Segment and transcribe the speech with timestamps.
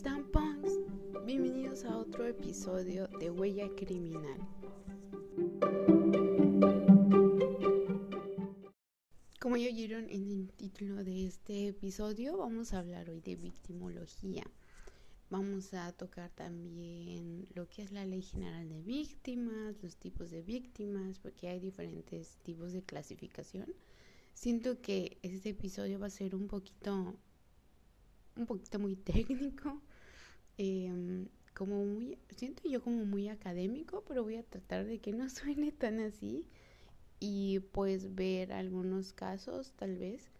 [0.00, 0.78] están, punks?
[1.26, 4.40] Bienvenidos a otro episodio de Huella Criminal.
[9.38, 14.42] Como ya oyeron en el título de este episodio, vamos a hablar hoy de victimología.
[15.28, 20.40] Vamos a tocar también lo que es la ley general de víctimas, los tipos de
[20.40, 23.66] víctimas, porque hay diferentes tipos de clasificación.
[24.32, 27.18] Siento que este episodio va a ser un poquito
[28.36, 29.80] un poquito muy técnico,
[30.60, 35.28] em, como muy, siento yo como muy académico, pero voy a tratar de que no
[35.30, 36.46] suene tan así
[37.18, 40.30] y pues ver algunos casos tal vez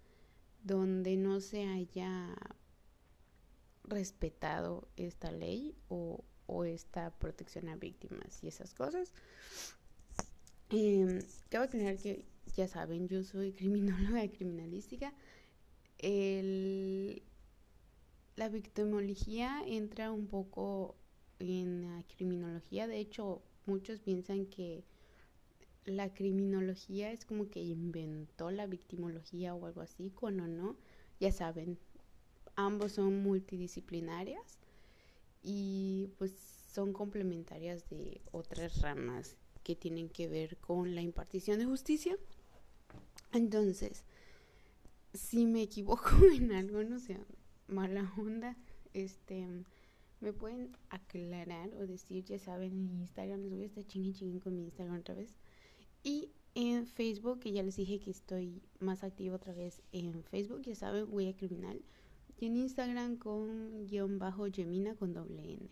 [0.62, 2.36] donde no se haya
[3.84, 9.14] respetado esta ley o, o esta protección a víctimas y esas cosas.
[10.68, 12.26] Eh, cabe aclarar que
[12.56, 15.14] ya saben, yo soy criminóloga criminalística.
[15.96, 17.22] El,
[18.40, 20.96] la victimología entra un poco
[21.40, 22.86] en la criminología.
[22.86, 24.82] De hecho, muchos piensan que
[25.84, 30.78] la criminología es como que inventó la victimología o algo así, cuando no,
[31.20, 31.76] ya saben,
[32.56, 34.58] ambos son multidisciplinarias
[35.42, 36.32] y pues
[36.72, 42.16] son complementarias de otras ramas que tienen que ver con la impartición de justicia.
[43.32, 44.02] Entonces,
[45.12, 47.18] si me equivoco en algo, no sé,
[47.70, 48.56] mala onda,
[48.92, 49.46] este,
[50.20, 54.40] me pueden aclarar o decir, ya saben, en Instagram, les voy a estar chingui chingui
[54.40, 55.34] con mi Instagram otra vez.
[56.02, 60.62] Y en Facebook, que ya les dije que estoy más activo otra vez en Facebook,
[60.62, 61.80] ya saben, Huella Criminal.
[62.38, 65.68] Y en Instagram con guion bajo Gemina con doble N.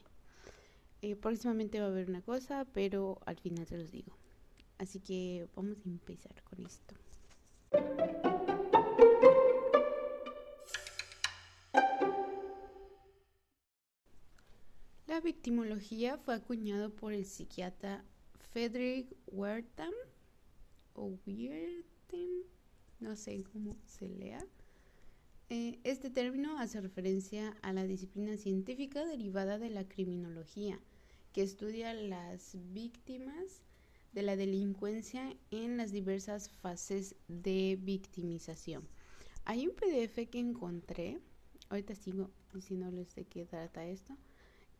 [1.01, 4.17] Eh, próximamente va a haber una cosa, pero al final se los digo.
[4.79, 6.95] Así que vamos a empezar con esto.
[15.29, 18.03] Victimología fue acuñado por el psiquiatra
[18.51, 19.93] Friedrich Wertham
[20.95, 22.31] o Wertham,
[22.99, 24.43] no sé cómo se lea.
[25.51, 30.81] Eh, este término hace referencia a la disciplina científica derivada de la criminología,
[31.35, 33.61] que estudia las víctimas
[34.15, 38.89] de la delincuencia en las diversas fases de victimización.
[39.45, 41.19] Hay un PDF que encontré,
[41.69, 44.17] ahorita sigo diciéndoles de qué trata esto,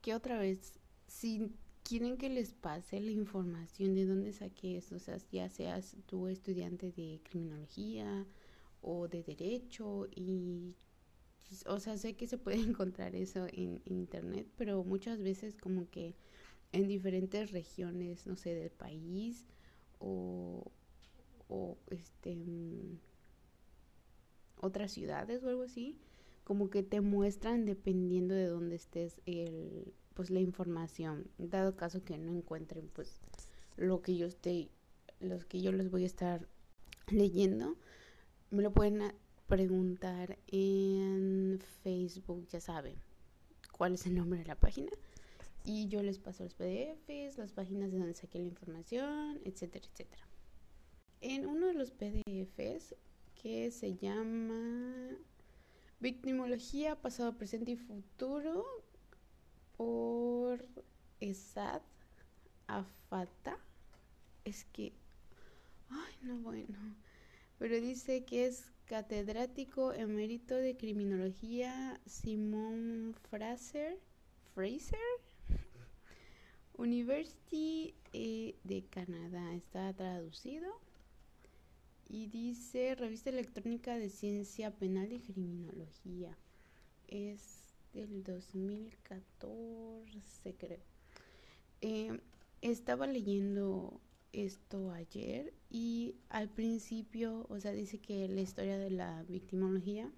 [0.01, 1.51] que otra vez, si
[1.83, 6.29] quieren que les pase la información de dónde saqué esto, o sea, ya seas tú
[6.29, 8.27] estudiante de criminología
[8.83, 10.75] o de derecho y
[11.67, 16.15] o sea, sé que se puede encontrar eso en, internet, pero muchas veces como que
[16.73, 19.47] en diferentes regiones, no sé, del país
[19.99, 20.71] o,
[21.49, 22.99] o este mm,
[24.61, 25.99] otras ciudades o algo así,
[26.49, 31.29] como que te muestran dependiendo de dónde estés el pues la información.
[31.37, 33.21] Dado caso que no encuentren pues
[33.77, 34.71] lo que yo esté
[35.21, 36.49] los que yo les voy a estar
[37.09, 37.77] leyendo
[38.51, 39.13] me lo pueden
[39.47, 42.95] preguntar en Facebook ya saben
[43.71, 44.91] cuál es el nombre de la página.
[45.67, 50.27] Y yo les paso los PDFs las páginas de donde saqué la información etcétera etcétera.
[51.21, 52.95] En uno de los PDFs
[53.35, 55.19] que se llama
[56.01, 58.65] Victimología, pasado, presente y futuro
[59.77, 60.65] por
[61.19, 61.83] Esad
[62.69, 63.59] Afata.
[64.45, 64.93] Es que,
[65.89, 66.97] ay, no, bueno.
[67.59, 73.99] Pero dice que es catedrático emérito de criminología Simón Fraser,
[74.55, 74.99] Fraser,
[76.75, 79.53] University eh, de Canadá.
[79.55, 80.88] Está traducido.
[82.09, 86.39] Y dice Revista Electrónica de Ciencia Penal y Criminología.
[87.07, 90.81] Es del 2014, creo.
[91.81, 92.21] Eh,
[92.63, 94.01] estaba leyendo
[94.33, 100.11] esto ayer y al principio, o sea, dice que la historia de la victimología,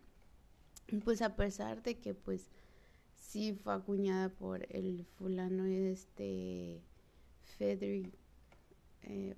[1.05, 2.51] pues a pesar de que pues
[3.15, 6.81] sí fue acuñada por el fulano este
[7.57, 8.13] Frederick
[9.03, 9.37] eh,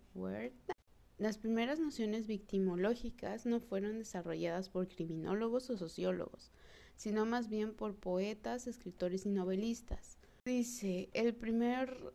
[1.22, 6.50] las primeras nociones victimológicas no fueron desarrolladas por criminólogos o sociólogos,
[6.96, 10.18] sino más bien por poetas, escritores y novelistas.
[10.44, 12.12] Dice, el primer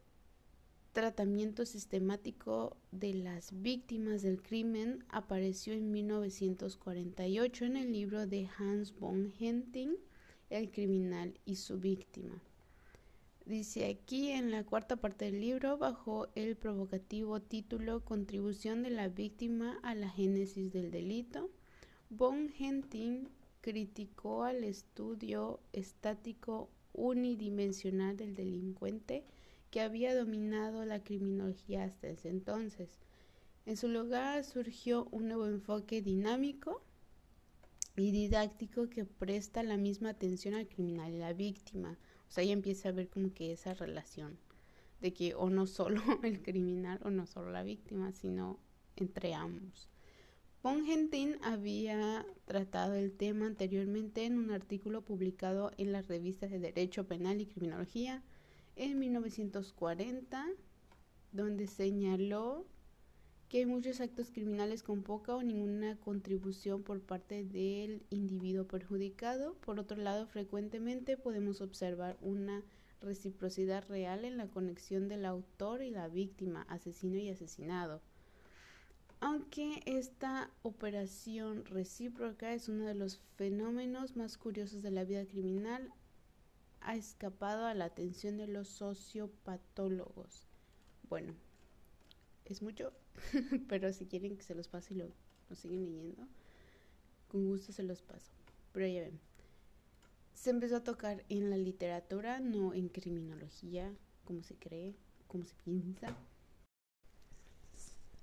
[0.91, 8.93] tratamiento sistemático de las víctimas del crimen apareció en 1948 en el libro de Hans
[8.99, 9.95] von Henting,
[10.49, 12.41] El criminal y su víctima.
[13.47, 19.07] Dice aquí en la cuarta parte del libro, bajo el provocativo título Contribución de la
[19.07, 21.49] víctima a la génesis del delito,
[22.09, 23.29] von Henting
[23.61, 29.23] criticó al estudio estático unidimensional del delincuente
[29.71, 32.99] que había dominado la criminología hasta ese entonces.
[33.65, 36.81] En su lugar surgió un nuevo enfoque dinámico
[37.95, 41.97] y didáctico que presta la misma atención al criminal y la víctima.
[42.27, 44.37] O sea, ya empieza a ver como que esa relación
[45.01, 48.59] de que o no solo el criminal o no solo la víctima, sino
[48.95, 49.89] entre ambos.
[50.63, 57.07] Gentin había tratado el tema anteriormente en un artículo publicado en las revistas de Derecho
[57.07, 58.21] Penal y Criminología
[58.75, 60.45] en 1940,
[61.31, 62.65] donde señaló
[63.49, 69.53] que hay muchos actos criminales con poca o ninguna contribución por parte del individuo perjudicado.
[69.55, 72.63] Por otro lado, frecuentemente podemos observar una
[73.01, 78.01] reciprocidad real en la conexión del autor y la víctima, asesino y asesinado.
[79.19, 85.91] Aunque esta operación recíproca es uno de los fenómenos más curiosos de la vida criminal,
[86.81, 90.47] ha escapado a la atención de los sociopatólogos.
[91.09, 91.33] Bueno,
[92.45, 92.93] es mucho,
[93.67, 95.05] pero si quieren que se los pase y lo,
[95.55, 96.27] siguen leyendo,
[97.27, 98.31] con gusto se los paso.
[98.73, 99.19] Pero ya ven,
[100.33, 103.93] se empezó a tocar en la literatura, no en criminología,
[104.23, 104.95] como se cree,
[105.27, 106.15] como se piensa.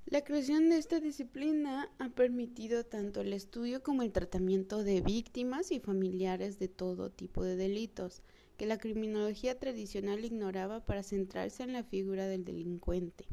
[0.06, 5.72] La creación de esta disciplina ha permitido tanto el estudio como el tratamiento de víctimas
[5.72, 8.22] y familiares de todo tipo de delitos,
[8.56, 13.24] que la criminología tradicional ignoraba para centrarse en la figura del delincuente.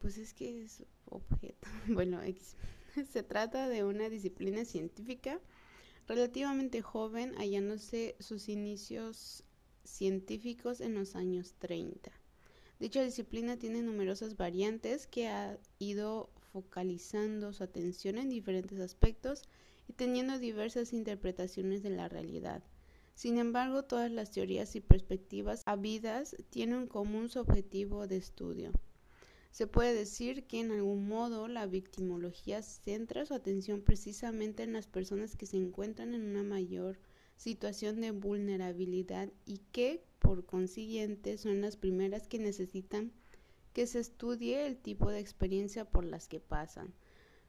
[0.00, 1.68] Pues es que es objeto.
[1.88, 2.20] Bueno,
[3.12, 5.40] se trata de una disciplina científica
[6.08, 9.44] relativamente joven, hallándose sus inicios
[9.84, 12.10] científicos en los años 30.
[12.78, 19.42] Dicha disciplina tiene numerosas variantes que ha ido focalizando su atención en diferentes aspectos
[19.86, 22.62] y teniendo diversas interpretaciones de la realidad.
[23.14, 28.72] Sin embargo, todas las teorías y perspectivas habidas tienen en común su objetivo de estudio.
[29.50, 34.86] Se puede decir que en algún modo la victimología centra su atención precisamente en las
[34.86, 36.98] personas que se encuentran en una mayor
[37.36, 43.12] situación de vulnerabilidad y que, por consiguiente, son las primeras que necesitan
[43.72, 46.92] que se estudie el tipo de experiencia por las que pasan,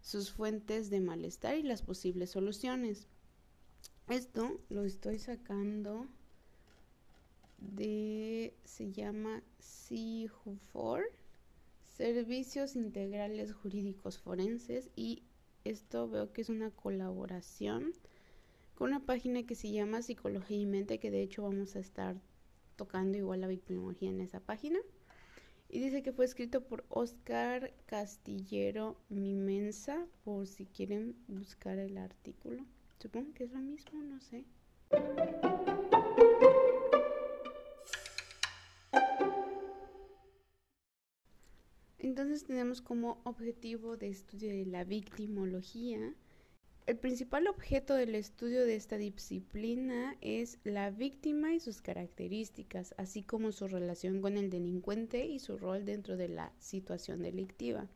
[0.02, 3.08] sus fuentes de malestar y las posibles soluciones.
[4.08, 6.08] Esto lo estoy sacando
[7.58, 11.04] de, se llama CIJUFOR,
[11.96, 15.24] Servicios Integrales Jurídicos Forenses, y
[15.64, 17.94] esto veo que es una colaboración
[18.82, 22.16] una página que se llama Psicología y Mente, que de hecho vamos a estar
[22.76, 24.80] tocando igual la victimología en esa página.
[25.70, 32.66] Y dice que fue escrito por Oscar Castillero Mimensa, por si quieren buscar el artículo.
[33.00, 34.46] Supongo que es lo mismo, no sé.
[42.22, 46.14] Entonces tenemos como objetivo de estudio de la victimología
[46.86, 53.24] el principal objeto del estudio de esta disciplina es la víctima y sus características, así
[53.24, 57.88] como su relación con el delincuente y su rol dentro de la situación delictiva.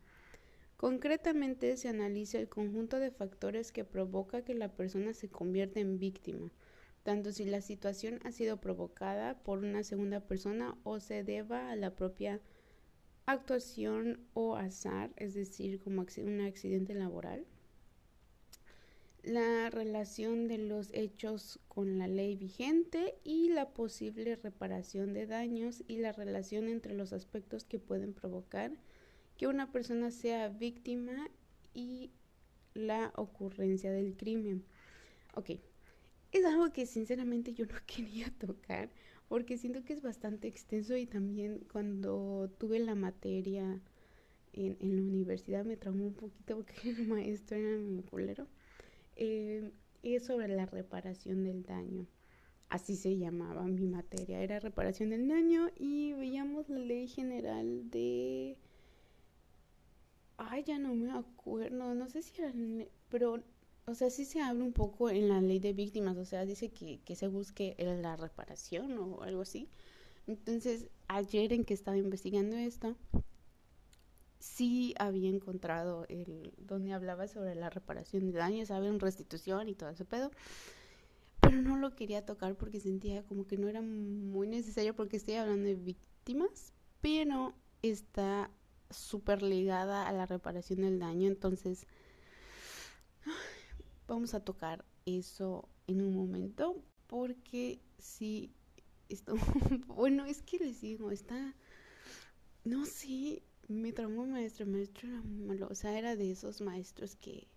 [0.78, 5.99] Concretamente se analiza el conjunto de factores que provoca que la persona se convierta en
[5.99, 6.52] víctima,
[7.04, 11.76] tanto si la situación ha sido provocada por una segunda persona o se deba a
[11.76, 12.40] la propia
[13.25, 17.45] actuación o azar, es decir, como un accidente laboral
[19.25, 25.83] la relación de los hechos con la ley vigente y la posible reparación de daños
[25.87, 28.71] y la relación entre los aspectos que pueden provocar
[29.37, 31.29] que una persona sea víctima
[31.73, 32.11] y
[32.75, 34.63] la ocurrencia del crimen.
[35.33, 35.51] Ok,
[36.31, 38.89] es algo que sinceramente yo no quería tocar
[39.27, 43.81] porque siento que es bastante extenso y también cuando tuve la materia
[44.53, 48.47] en, en la universidad me traumó un poquito porque el maestro era mi culero
[49.15, 49.71] eh,
[50.03, 52.05] es sobre la reparación del daño.
[52.69, 58.57] Así se llamaba mi materia, era reparación del daño y veíamos la ley general de...
[60.37, 62.53] Ay, ya no me acuerdo, no sé si era...
[63.09, 63.44] Pero,
[63.87, 66.69] o sea, sí se habla un poco en la ley de víctimas, o sea, dice
[66.69, 69.69] que, que se busque la reparación o algo así.
[70.27, 72.95] Entonces, ayer en que estaba investigando esto,
[74.39, 79.89] sí había encontrado el donde hablaba sobre la reparación de daños, saben, restitución y todo
[79.89, 80.31] ese pedo.
[81.42, 85.35] Pero no lo quería tocar porque sentía como que no era muy necesario porque estoy
[85.35, 88.49] hablando de víctimas, pero está
[88.89, 91.85] súper ligada a la reparación del daño, entonces
[94.07, 96.81] vamos a tocar eso en un momento.
[97.07, 98.52] porque sí,
[99.09, 99.35] esto,
[99.88, 101.54] bueno, es que les digo, está,
[102.64, 107.47] no sé, me traumó maestro, maestro era malo, o sea, era de esos maestros que,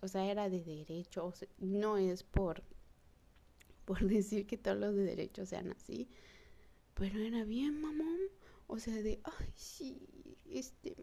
[0.00, 2.62] o sea, era de derecho, no es por,
[3.84, 6.08] por decir que todos los de derecho sean así,
[6.94, 8.18] pero era bien mamón,
[8.68, 9.98] o sea, de, ay, sí,
[10.50, 10.96] este,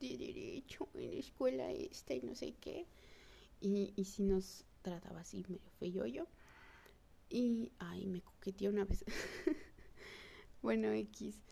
[0.00, 2.86] de derecho en la escuela esta y no sé qué,
[3.66, 6.26] y, y si nos trataba así medio feo yo,
[7.28, 9.04] y, ay, me coqueteó una vez,
[10.62, 11.42] bueno, X,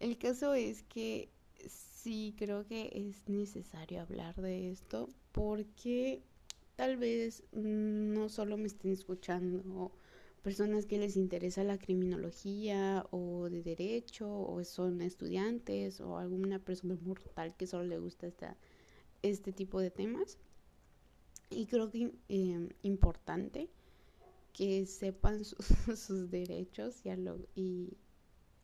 [0.00, 1.30] el caso es que
[1.68, 6.22] sí creo que es necesario hablar de esto porque
[6.76, 9.92] tal vez no solo me estén escuchando
[10.42, 16.96] personas que les interesa la criminología o de derecho o son estudiantes o alguna persona
[17.02, 18.56] mortal que solo le gusta esta,
[19.22, 20.38] este tipo de temas.
[21.54, 23.68] Y creo que eh, importante
[24.52, 25.66] que sepan sus,
[25.98, 27.96] sus derechos y, lo, y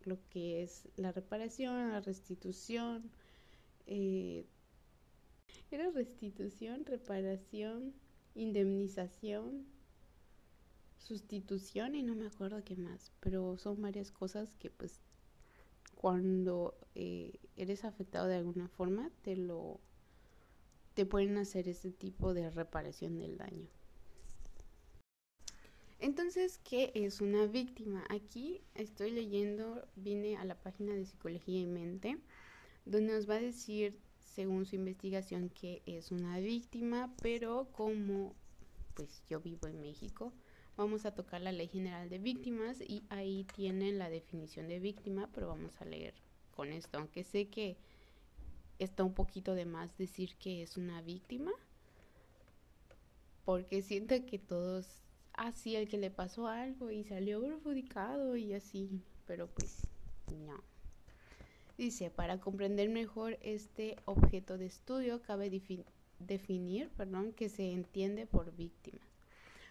[0.04, 3.10] lo que es la reparación, la restitución.
[3.86, 4.46] Eh,
[5.70, 7.94] era restitución, reparación,
[8.34, 9.66] indemnización,
[10.98, 15.00] sustitución y no me acuerdo qué más, pero son varias cosas que pues
[15.94, 19.80] cuando eh, eres afectado de alguna forma te lo
[20.98, 23.68] te pueden hacer ese tipo de reparación del daño.
[26.00, 28.04] Entonces, ¿qué es una víctima?
[28.08, 32.18] Aquí estoy leyendo, vine a la página de Psicología y Mente,
[32.84, 38.34] donde nos va a decir, según su investigación, que es una víctima, pero como
[38.94, 40.32] pues yo vivo en México,
[40.76, 45.30] vamos a tocar la Ley General de Víctimas y ahí tienen la definición de víctima,
[45.32, 46.14] pero vamos a leer
[46.50, 47.76] con esto, aunque sé que
[48.78, 51.52] está un poquito de más decir que es una víctima,
[53.44, 54.86] porque siento que todos
[55.32, 59.86] así el que le pasó algo y salió perjudicado y así, pero pues
[60.46, 60.62] no.
[61.76, 65.48] Dice, para comprender mejor este objeto de estudio cabe
[66.18, 68.98] definir perdón, que se entiende por víctima.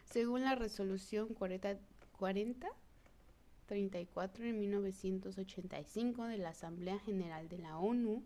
[0.06, 1.78] Según la resolución 40,
[2.18, 2.68] 40
[3.68, 8.24] 34 de 1985 de la Asamblea General de la ONU,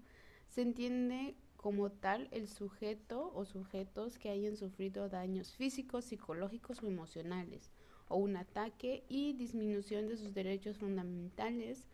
[0.52, 6.88] se entiende como tal el sujeto o sujetos que hayan sufrido daños físicos, psicológicos o
[6.88, 7.72] emocionales,
[8.10, 11.88] o un ataque y disminución de sus derechos fundamentales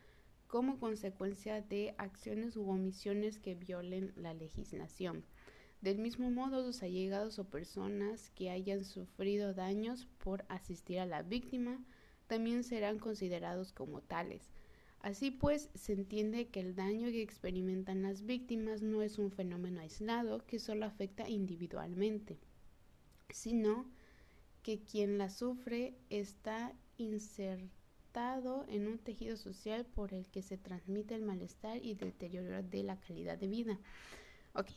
[0.47, 5.23] como consecuencia de acciones u omisiones que violen la legislación.
[5.81, 11.21] Del mismo modo, sus allegados o personas que hayan sufrido daños por asistir a la
[11.21, 11.79] víctima
[12.25, 14.49] también serán considerados como tales.
[15.01, 19.81] Así pues, se entiende que el daño que experimentan las víctimas no es un fenómeno
[19.81, 22.37] aislado que solo afecta individualmente,
[23.29, 23.85] sino
[24.63, 31.15] que quien la sufre está insertado en un tejido social por el que se transmite
[31.15, 33.79] el malestar y deterioro de la calidad de vida.
[34.55, 34.67] Ok,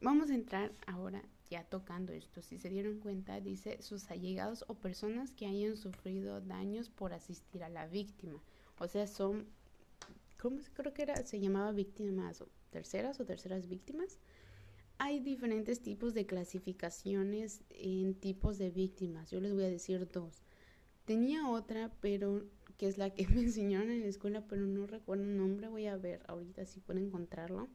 [0.00, 2.42] vamos a entrar ahora ya tocando esto.
[2.42, 7.64] Si se dieron cuenta, dice sus allegados o personas que hayan sufrido daños por asistir
[7.64, 8.40] a la víctima.
[8.78, 9.46] O sea, son,
[10.38, 11.16] ¿cómo creo que era?
[11.24, 14.18] Se llamaba víctimas o terceras o terceras víctimas.
[14.98, 19.30] Hay diferentes tipos de clasificaciones en tipos de víctimas.
[19.30, 20.42] Yo les voy a decir dos.
[21.04, 22.44] Tenía otra, pero
[22.76, 25.68] que es la que me enseñaron en la escuela, pero no recuerdo el nombre.
[25.68, 27.68] Voy a ver ahorita si puedo encontrarlo.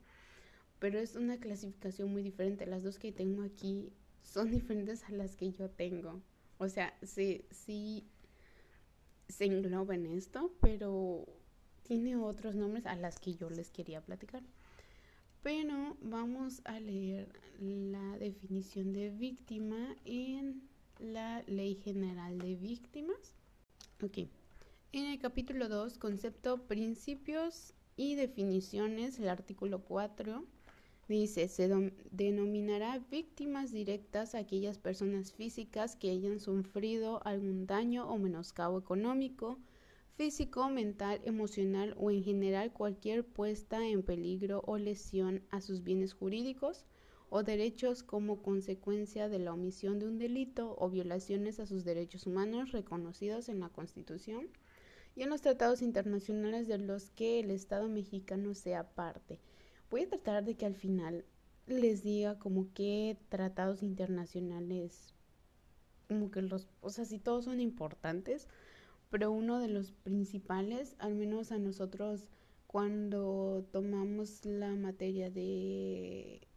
[0.80, 2.66] Pero es una clasificación muy diferente.
[2.66, 3.92] Las dos que tengo aquí
[4.24, 6.22] son diferentes a las que yo tengo.
[6.58, 8.08] O sea, sí, sí
[9.32, 11.26] se engloba en esto, pero
[11.84, 14.44] tiene otros nombres a las que yo les quería platicar.
[15.44, 17.28] Pero vamos a leer
[17.60, 20.62] la definición de víctima en
[21.00, 23.36] la Ley General de Víctimas.
[24.04, 24.30] Ok.
[24.94, 30.46] En el capítulo 2, concepto, principios y definiciones, el artículo 4
[31.12, 31.68] Dice, se
[32.10, 39.60] denominará víctimas directas a aquellas personas físicas que hayan sufrido algún daño o menoscabo económico,
[40.16, 46.14] físico, mental, emocional o en general cualquier puesta en peligro o lesión a sus bienes
[46.14, 46.86] jurídicos
[47.30, 52.26] o derechos como consecuencia de la omisión de un delito o violaciones a sus derechos
[52.26, 54.48] humanos reconocidos en la Constitución
[55.18, 59.42] y en los tratados internacionales de los que el Estado mexicano sea parte
[59.92, 61.26] voy a tratar de que al final
[61.68, 65.14] les diga como que tratados internacionales,
[66.08, 68.48] como que los, o sea, si todos son importantes,
[69.10, 72.30] pero uno de los principales, al menos a nosotros
[72.66, 76.48] cuando tomamos la materia de...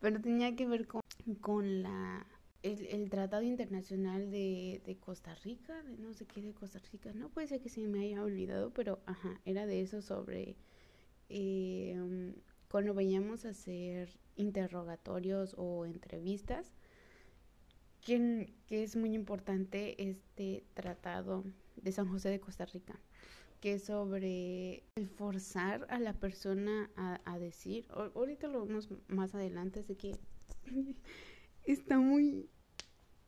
[0.00, 1.02] Pero tenía que ver con,
[1.40, 2.24] con la
[2.62, 7.28] el, Tratado Internacional de, de, Costa Rica, de no sé qué de Costa Rica, no
[7.28, 10.56] puede ser que se me haya olvidado, pero ajá, era de eso sobre
[11.28, 11.96] eh,
[12.70, 16.72] cuando vayamos a hacer interrogatorios o entrevistas,
[18.00, 21.44] que, es muy importante este tratado
[21.76, 23.00] de San José de Costa Rica,
[23.60, 29.80] que es sobre el forzar a la persona a, decir, ahorita lo vemos más adelante,
[29.80, 30.16] así que
[31.64, 32.48] está muy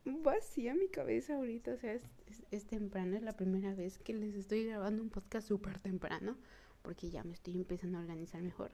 [0.05, 2.03] vacía mi cabeza ahorita, o sea, es,
[2.51, 6.37] es, temprano, es la primera vez que les estoy grabando un podcast súper temprano,
[6.81, 8.71] porque ya me estoy empezando a organizar mejor.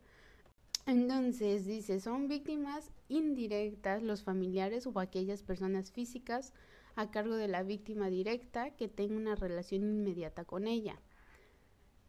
[0.86, 6.54] Entonces dice, son víctimas indirectas los familiares o aquellas personas físicas
[6.96, 11.02] a cargo de la víctima directa que tenga una relación inmediata con ella.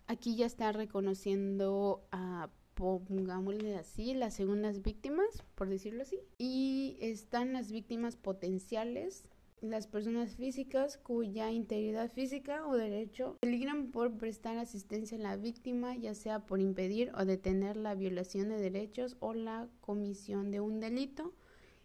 [0.06, 6.20] Aquí ya está reconociendo a, pongámosle así, las segundas víctimas, por decirlo así.
[6.38, 9.24] Y están las víctimas potenciales,
[9.60, 15.96] las personas físicas cuya integridad física o derecho peligran por prestar asistencia a la víctima,
[15.96, 20.80] ya sea por impedir o detener la violación de derechos o la comisión de un
[20.80, 21.34] delito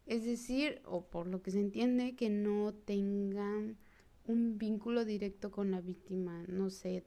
[0.05, 3.77] es decir, o por lo que se entiende, que no tengan
[4.25, 6.43] un vínculo directo con la víctima.
[6.47, 7.05] No sé,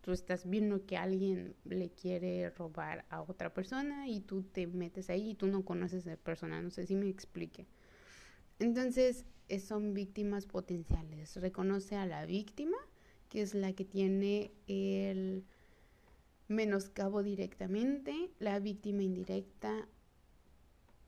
[0.00, 5.10] tú estás viendo que alguien le quiere robar a otra persona y tú te metes
[5.10, 6.60] ahí y tú no conoces a esa persona.
[6.60, 7.66] No sé si me explique.
[8.58, 9.26] Entonces,
[9.60, 11.36] son víctimas potenciales.
[11.36, 12.76] Reconoce a la víctima,
[13.28, 15.44] que es la que tiene el
[16.48, 19.88] menoscabo directamente, la víctima indirecta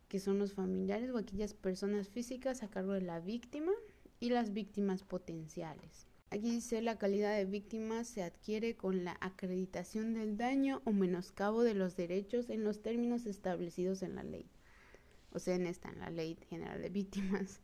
[0.08, 3.72] que son los familiares o aquellas personas físicas a cargo de la víctima
[4.20, 6.06] y las víctimas potenciales.
[6.30, 11.62] Aquí dice la calidad de víctima se adquiere con la acreditación del daño o menoscabo
[11.62, 14.46] de los derechos en los términos establecidos en la ley.
[15.32, 17.60] O sea, en esta, en la ley general de víctimas,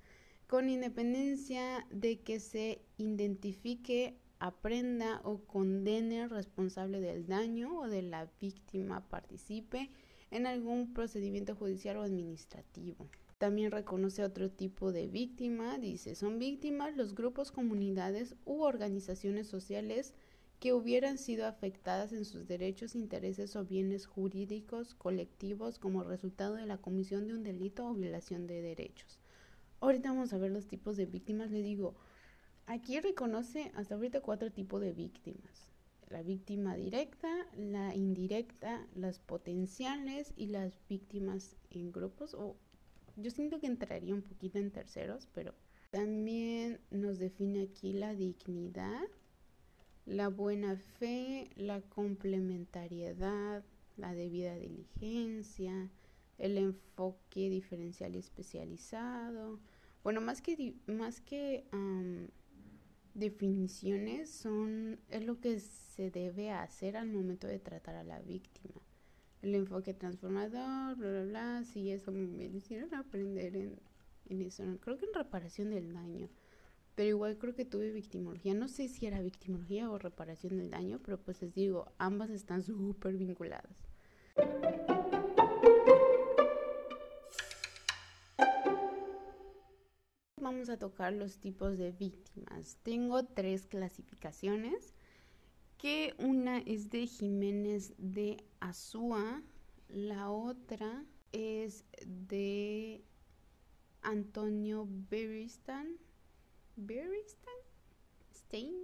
[0.52, 8.02] con independencia de que se identifique, aprenda o condene al responsable del daño o de
[8.02, 9.88] la víctima participe
[10.30, 13.08] en algún procedimiento judicial o administrativo.
[13.38, 20.12] También reconoce otro tipo de víctima, dice, son víctimas los grupos, comunidades u organizaciones sociales
[20.60, 26.66] que hubieran sido afectadas en sus derechos, intereses o bienes jurídicos colectivos como resultado de
[26.66, 29.21] la comisión de un delito o violación de derechos.
[29.82, 31.50] Ahorita vamos a ver los tipos de víctimas.
[31.50, 31.94] Le digo,
[32.64, 35.72] aquí reconoce hasta ahorita cuatro tipos de víctimas
[36.12, 42.34] la víctima directa, la indirecta, las potenciales y las víctimas en grupos.
[42.34, 42.56] O
[43.16, 45.54] yo siento que entraría un poquito en terceros, pero
[45.90, 49.00] también nos define aquí la dignidad,
[50.04, 53.64] la buena fe, la complementariedad,
[53.96, 55.90] la debida diligencia,
[56.36, 59.60] el enfoque diferencial y especializado.
[60.02, 61.64] Bueno, más que, más que
[63.14, 68.80] definiciones son es lo que se debe hacer al momento de tratar a la víctima.
[69.42, 73.78] El enfoque transformador, bla, bla, bla, sí, eso me hicieron aprender en,
[74.28, 76.28] en eso, creo que en reparación del daño,
[76.94, 81.00] pero igual creo que tuve victimología, no sé si era victimología o reparación del daño,
[81.04, 83.76] pero pues les digo, ambas están súper vinculadas.
[90.52, 92.76] Vamos a tocar los tipos de víctimas.
[92.82, 94.92] Tengo tres clasificaciones,
[95.78, 99.42] que una es de Jiménez de Azúa,
[99.88, 103.02] la otra es de
[104.02, 105.96] Antonio Beristan.
[106.76, 107.54] ¿Beristan?
[108.34, 108.76] ¿Stein?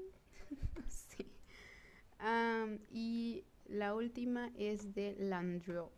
[2.90, 5.90] y la última es de Landreau.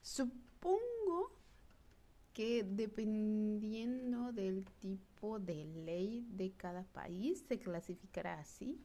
[0.00, 1.36] Supongo
[2.32, 8.80] que dependiendo del tipo de ley de cada país se clasificará así.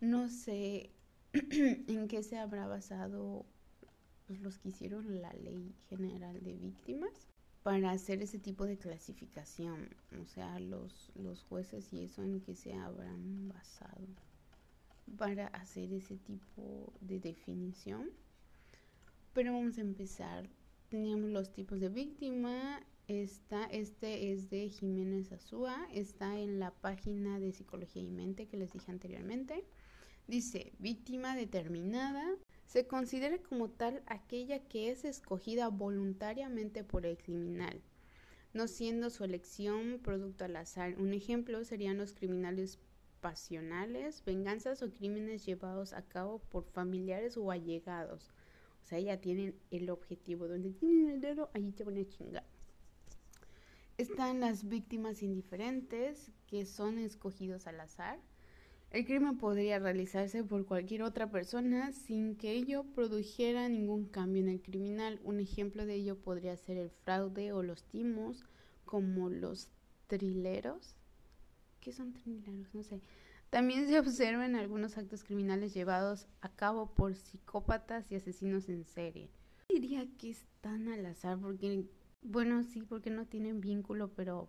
[0.00, 0.90] No sé
[1.32, 3.44] en qué se habrá basado
[4.26, 7.28] pues, los que hicieron la ley general de víctimas
[7.62, 9.90] para hacer ese tipo de clasificación.
[10.22, 14.06] O sea, los, los jueces y eso en qué se habrán basado
[15.18, 18.10] para hacer ese tipo de definición.
[19.34, 20.48] Pero vamos a empezar
[20.90, 22.84] teníamos los tipos de víctima.
[23.06, 28.56] Está, este es de Jiménez Azúa, está en la página de Psicología y Mente que
[28.56, 29.64] les dije anteriormente.
[30.28, 32.24] Dice, víctima determinada
[32.66, 37.80] se considera como tal aquella que es escogida voluntariamente por el criminal,
[38.52, 40.96] no siendo su elección producto al azar.
[41.00, 42.78] Un ejemplo serían los criminales
[43.20, 48.30] pasionales, venganzas o crímenes llevados a cabo por familiares o allegados
[48.82, 50.48] o sea, ya tienen el objetivo.
[50.48, 52.44] Donde tienen el dedo, ahí te van a chingar.
[53.98, 58.18] Están las víctimas indiferentes, que son escogidos al azar.
[58.90, 64.48] El crimen podría realizarse por cualquier otra persona sin que ello produjera ningún cambio en
[64.48, 65.20] el criminal.
[65.22, 68.44] Un ejemplo de ello podría ser el fraude o los timos,
[68.84, 69.68] como los
[70.08, 70.96] trileros.
[71.80, 72.74] ¿Qué son trileros?
[72.74, 73.00] No sé.
[73.50, 79.28] También se observan algunos actos criminales llevados a cabo por psicópatas y asesinos en serie.
[79.68, 81.84] Diría que están al azar porque,
[82.22, 84.48] bueno, sí, porque no tienen vínculo, pero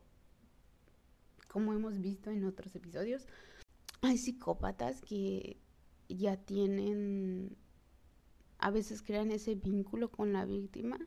[1.47, 3.25] como hemos visto en otros episodios,
[4.01, 5.57] hay psicópatas que
[6.07, 7.57] ya tienen,
[8.59, 10.99] a veces crean ese vínculo con la víctima.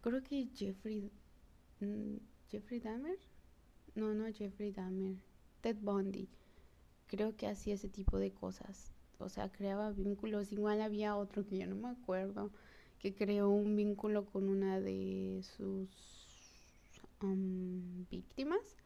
[0.00, 1.12] Creo que Jeffrey,
[1.80, 2.16] mm,
[2.48, 3.18] Jeffrey Dahmer,
[3.94, 5.22] no, no Jeffrey Dahmer,
[5.60, 6.28] Ted Bundy,
[7.12, 8.90] creo que hacía ese tipo de cosas.
[9.18, 10.50] O sea, creaba vínculos.
[10.50, 12.50] Igual había otro que yo no me acuerdo,
[12.98, 15.88] que creó un vínculo con una de sus
[18.10, 18.76] víctimas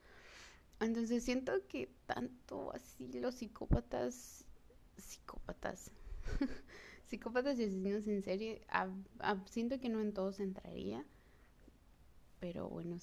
[0.81, 4.45] entonces siento que tanto así los psicópatas,
[4.99, 5.91] psicópatas,
[7.07, 8.63] psicópatas y asesinos en serie,
[9.47, 11.05] siento que no en todos entraría,
[12.41, 12.99] pero bueno,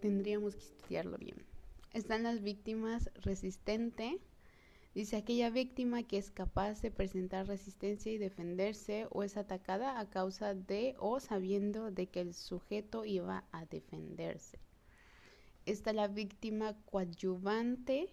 [0.00, 1.36] tendríamos que estudiarlo bien.
[1.92, 4.18] Están las víctimas resistente.
[4.96, 10.10] Dice aquella víctima que es capaz de presentar resistencia y defenderse o es atacada a
[10.10, 14.58] causa de o sabiendo de que el sujeto iba a defenderse
[15.66, 18.08] está la víctima coadyuvante.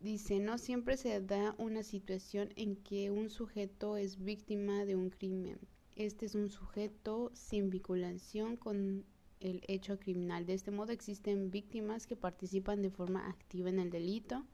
[0.00, 5.10] Dice, no siempre se da una situación en que un sujeto es víctima de un
[5.10, 5.58] crimen.
[5.94, 9.04] Este es un sujeto sin vinculación con
[9.40, 10.46] el hecho criminal.
[10.46, 14.44] De este modo existen víctimas que participan de forma activa en el delito,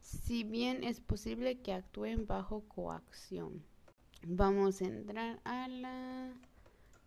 [0.00, 3.62] si bien es posible que actúen bajo coacción.
[4.26, 6.32] Vamos a entrar a la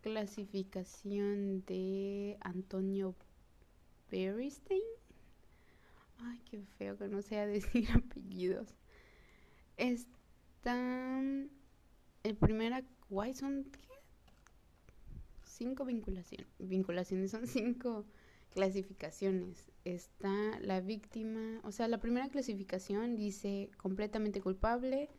[0.02, 3.16] clasificación de Antonio
[4.10, 4.82] Berrystein.
[6.20, 8.76] Ay, qué feo que no sea decir apellidos.
[9.78, 11.50] Están.
[12.24, 12.84] El primera.
[13.10, 13.68] Guay son.
[15.44, 16.48] Cinco vinculaciones.
[16.58, 18.06] Vinculaciones son cinco
[18.54, 19.72] clasificaciones.
[19.84, 21.60] Está la víctima.
[21.64, 25.10] O sea, la primera clasificación dice completamente culpable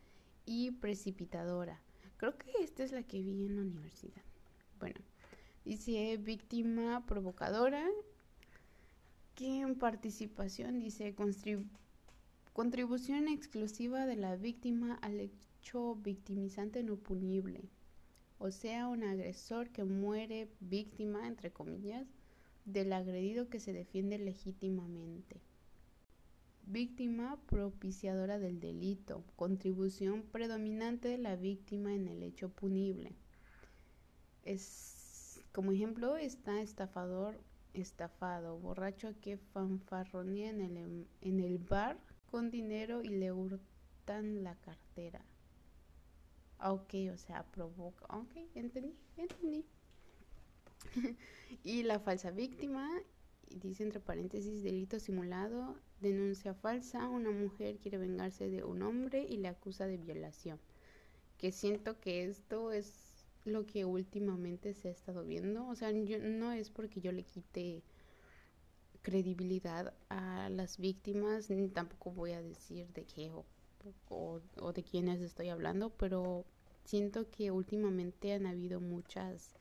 [0.47, 1.81] y precipitadora.
[2.17, 4.23] Creo que esta es la que vi en la universidad.
[4.79, 5.01] Bueno,
[5.65, 7.87] dice víctima provocadora
[9.35, 11.15] que en participación dice
[12.53, 17.69] contribución exclusiva de la víctima al hecho victimizante no punible,
[18.39, 22.07] o sea, un agresor que muere víctima, entre comillas,
[22.65, 25.41] del agredido que se defiende legítimamente.
[26.67, 33.13] Víctima propiciadora del delito, contribución predominante de la víctima en el hecho punible.
[34.45, 37.39] Es, como ejemplo está estafador
[37.75, 41.99] estafado, borracho que fanfarronea en el, en el bar
[42.31, 45.25] con dinero y le hurtan la cartera.
[46.59, 48.07] Ah, ok, o sea, provoca.
[48.17, 49.67] Ok, entendí, entendí.
[51.65, 52.91] y la falsa víctima,
[53.51, 59.37] dice entre paréntesis, delito simulado, denuncia falsa, una mujer quiere vengarse de un hombre y
[59.37, 60.61] le acusa de violación.
[61.39, 65.67] Que siento que esto es lo que últimamente se ha estado viendo.
[65.67, 67.83] O sea, no es porque yo le quite
[69.03, 73.45] credibilidad a las víctimas, ni tampoco voy a decir de qué o,
[74.09, 76.47] o, de quiénes estoy hablando, pero
[76.85, 79.55] siento que últimamente han habido muchas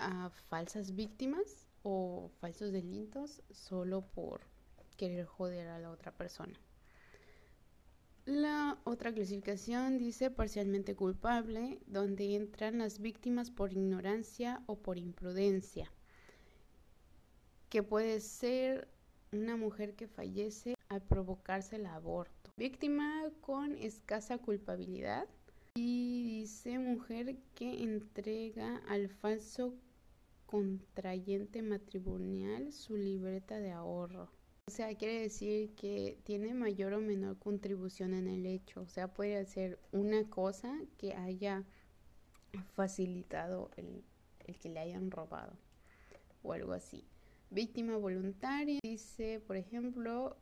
[0.00, 4.40] uh, falsas víctimas o falsos delitos solo por
[4.96, 6.58] querer joder a la otra persona.
[8.24, 15.92] La otra clasificación dice parcialmente culpable, donde entran las víctimas por ignorancia o por imprudencia,
[17.68, 18.88] que puede ser
[19.30, 22.50] una mujer que fallece al provocarse el aborto.
[22.56, 25.28] Víctima con escasa culpabilidad
[25.76, 29.74] y dice mujer que entrega al falso
[30.46, 34.30] contrayente matrimonial su libreta de ahorro.
[34.68, 38.80] O sea, quiere decir que tiene mayor o menor contribución en el hecho.
[38.80, 41.64] O sea, puede ser una cosa que haya
[42.74, 44.02] facilitado el,
[44.46, 45.56] el que le hayan robado
[46.42, 47.04] o algo así.
[47.50, 50.36] Víctima voluntaria dice, por ejemplo,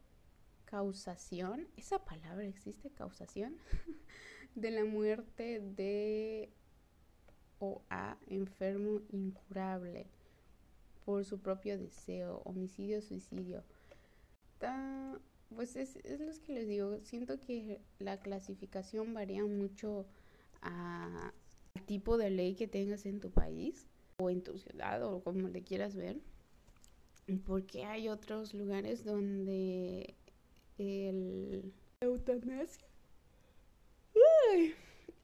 [0.64, 1.69] causación.
[1.77, 2.90] ¿Esa palabra existe?
[2.90, 3.57] Causación
[4.55, 6.51] de la muerte de
[7.64, 10.07] o a enfermo incurable
[11.05, 13.62] por su propio deseo, homicidio, suicidio
[15.55, 20.07] pues es, es lo que les digo, siento que la clasificación varía mucho
[20.62, 21.33] al
[21.87, 23.87] tipo de ley que tengas en tu país
[24.18, 26.18] o en tu ciudad o como le quieras ver.
[27.46, 30.14] porque hay otros lugares donde
[30.79, 32.87] el eutanasia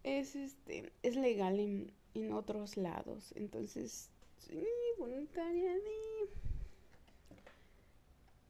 [0.02, 4.62] es este es legal en, en otros lados entonces sí,
[4.98, 5.72] voluntaria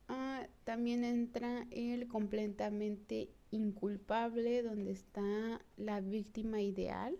[0.09, 7.19] ah, también entra el completamente inculpable donde está la víctima ideal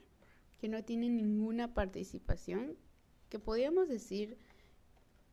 [0.61, 2.77] que no tiene ninguna participación
[3.29, 4.37] que podríamos decir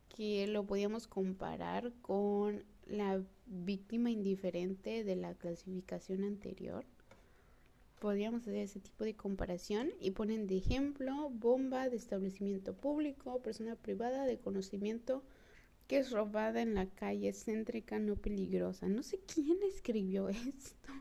[0.08, 6.84] que lo podíamos comparar con la víctima indiferente de la clasificación anterior.
[8.00, 13.74] Podríamos hacer ese tipo de comparación y ponen de ejemplo bomba de establecimiento público, persona
[13.76, 15.22] privada de conocimiento
[15.88, 18.88] que es robada en la calle céntrica no peligrosa.
[18.88, 20.92] No sé quién escribió esto.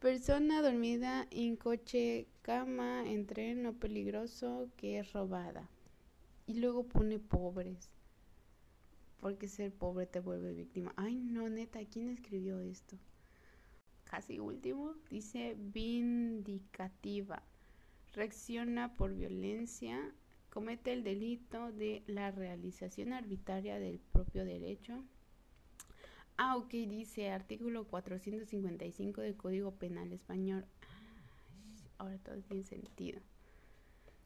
[0.00, 5.68] Persona dormida en coche, cama, en tren no peligroso que es robada.
[6.46, 7.90] Y luego pone pobres
[9.20, 10.92] porque ser pobre te vuelve víctima.
[10.96, 12.96] Ay, no, neta, ¿quién escribió esto?
[14.16, 17.42] Casi último, dice vindicativa.
[18.14, 20.10] Reacciona por violencia,
[20.48, 25.04] comete el delito de la realización arbitraria del propio derecho.
[26.38, 30.64] Ah, ok, dice artículo 455 del Código Penal Español.
[31.98, 33.20] ahora todo tiene sentido.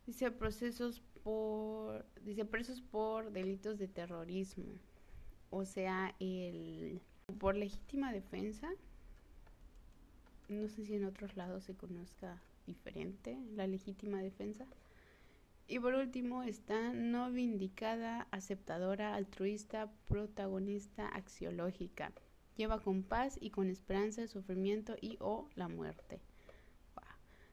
[0.07, 4.66] Dice procesos por, dice presos por delitos de terrorismo,
[5.50, 7.00] o sea, el
[7.40, 8.70] por legítima defensa.
[10.50, 14.66] No sé si en otros lados se conozca diferente la legítima defensa.
[15.66, 22.12] Y por último está no vindicada, aceptadora, altruista, protagonista, axiológica.
[22.56, 26.20] Lleva con paz y con esperanza el sufrimiento y o la muerte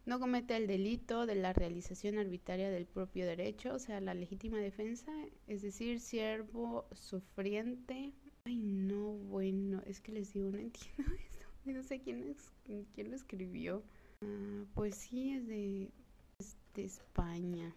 [0.07, 4.57] no comete el delito de la realización arbitraria del propio derecho, o sea, la legítima
[4.57, 5.11] defensa,
[5.47, 8.13] es decir, siervo sufriente.
[8.45, 11.46] Ay, no, bueno, es que les digo, no entiendo esto.
[11.73, 12.51] No sé quién, es,
[12.93, 13.83] quién lo escribió.
[14.23, 15.89] Ah, pues sí, es de,
[16.73, 17.73] de España.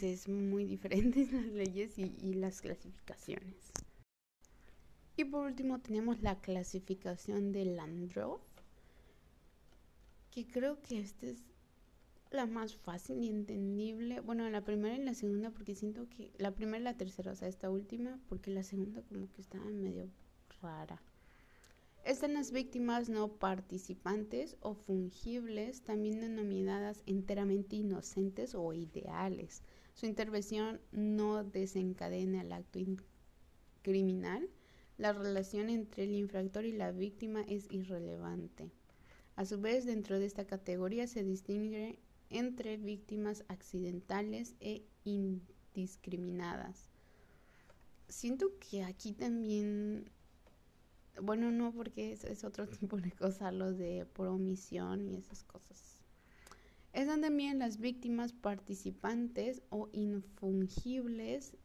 [0.00, 3.72] Es muy diferente las leyes y, y las clasificaciones.
[5.16, 8.40] Y por último tenemos la clasificación de Landrov
[10.30, 11.42] que creo que esta es
[12.30, 14.20] la más fácil y entendible.
[14.20, 17.34] Bueno, la primera y la segunda, porque siento que la primera y la tercera, o
[17.34, 20.08] sea, esta última, porque la segunda como que estaba medio
[20.62, 21.02] rara.
[22.04, 29.62] Están las víctimas no participantes o fungibles, también denominadas enteramente inocentes o ideales.
[29.94, 32.80] Su intervención no desencadena el acto
[33.82, 34.48] criminal.
[34.96, 38.70] La relación entre el infractor y la víctima es irrelevante.
[39.36, 41.98] A su vez, dentro de esta categoría se distingue
[42.30, 46.90] entre víctimas accidentales e indiscriminadas.
[48.08, 50.10] Siento que aquí también,
[51.22, 56.02] bueno, no porque es, otro tipo de cosa, lo de por omisión y esas cosas.
[56.92, 61.56] Están también las víctimas participantes o infungibles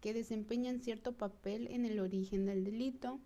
[0.00, 3.20] que desempeñan cierto papel en el origen del delito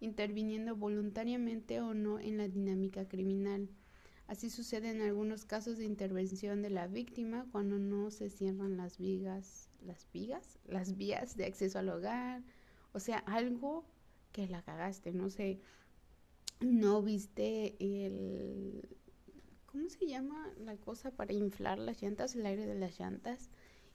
[0.00, 3.68] interviniendo voluntariamente o no en la dinámica criminal.
[4.26, 8.98] Así sucede en algunos casos de intervención de la víctima cuando no se cierran las
[8.98, 12.42] vigas, las vigas, las vías de acceso al hogar,
[12.92, 13.86] o sea, algo
[14.32, 15.60] que la cagaste, no sé,
[16.60, 18.88] no viste el
[19.66, 23.50] ¿cómo se llama la cosa para inflar las llantas, el aire de las llantas?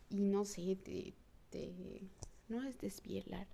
[0.10, 1.14] Y no sé, te,
[1.50, 2.10] te
[2.48, 3.48] no es despielar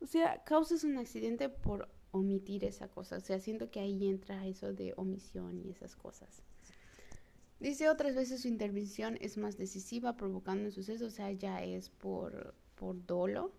[0.00, 3.16] o sea, causas un accidente por omitir esa cosa.
[3.16, 6.42] O sea, siento que ahí entra eso de omisión y esas cosas.
[7.58, 11.88] Dice otras veces su intervención es más decisiva, provocando un suceso, o sea, ya es
[11.88, 13.52] por, por dolo.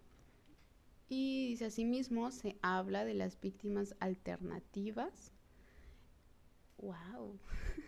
[1.10, 5.32] Y dice asimismo, se habla de las víctimas alternativas.
[6.78, 7.40] ¡Wow!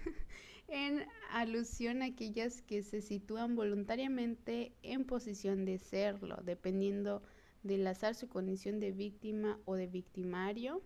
[0.69, 7.21] en alusión a aquellas que se sitúan voluntariamente en posición de serlo, dependiendo
[7.63, 10.81] del azar su condición de víctima o de victimario.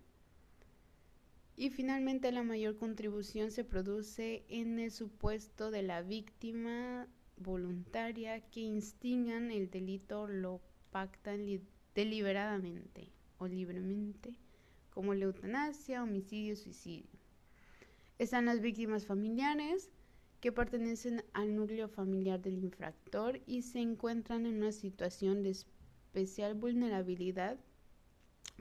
[1.56, 8.62] Y finalmente la mayor contribución se produce en el supuesto de la víctima voluntaria que
[8.62, 11.46] instingan el delito lo pactan
[11.96, 14.38] deliberadamente o libremente,
[14.90, 17.20] como la eutanasia, homicidio, suicidio.
[18.20, 19.90] Están las víctimas familiares
[20.40, 26.54] que pertenecen al núcleo familiar del infractor y se encuentran en una situación de especial
[26.54, 27.58] vulnerabilidad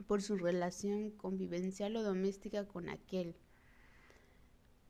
[0.07, 3.35] por su relación convivencial o doméstica con aquel.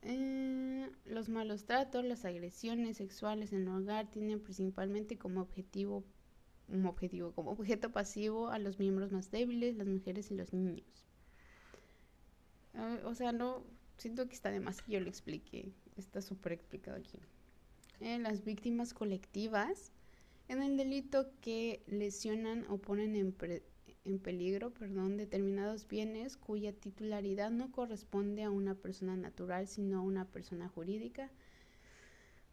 [0.02, 6.04] Eh, los malos tratos, las agresiones sexuales en el hogar tienen principalmente como objetivo
[6.68, 11.04] un objetivo como objeto pasivo a los miembros más débiles, las mujeres y los niños.
[12.74, 13.62] Ah, o sea, no,
[13.98, 15.72] siento que está de más que yo lo explique.
[15.96, 17.18] Está súper explicado aquí.
[18.00, 19.92] En las víctimas colectivas,
[20.48, 23.34] en el delito que lesionan o ponen en,
[24.04, 30.02] en peligro perdón, determinados bienes cuya titularidad no corresponde a una persona natural, sino a
[30.02, 31.30] una persona jurídica.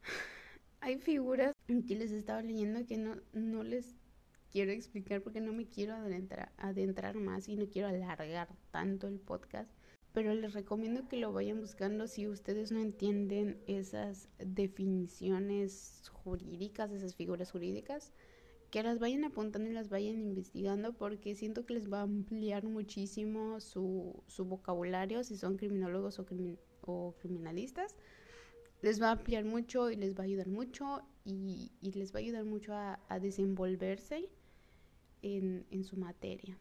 [0.79, 3.95] Hay figuras que les estaba leyendo que no, no les
[4.51, 9.19] quiero explicar porque no me quiero adentrar, adentrar más y no quiero alargar tanto el
[9.19, 9.71] podcast
[10.13, 17.15] pero les recomiendo que lo vayan buscando si ustedes no entienden esas definiciones jurídicas, esas
[17.15, 18.11] figuras jurídicas,
[18.71, 22.65] que las vayan apuntando y las vayan investigando porque siento que les va a ampliar
[22.65, 26.25] muchísimo su, su vocabulario si son criminólogos o,
[26.81, 27.95] o, criminalistas.
[28.81, 32.19] Les va a ampliar mucho y les va a ayudar mucho y, y les va
[32.19, 34.29] a ayudar mucho a, a desenvolverse
[35.21, 36.57] en, su materia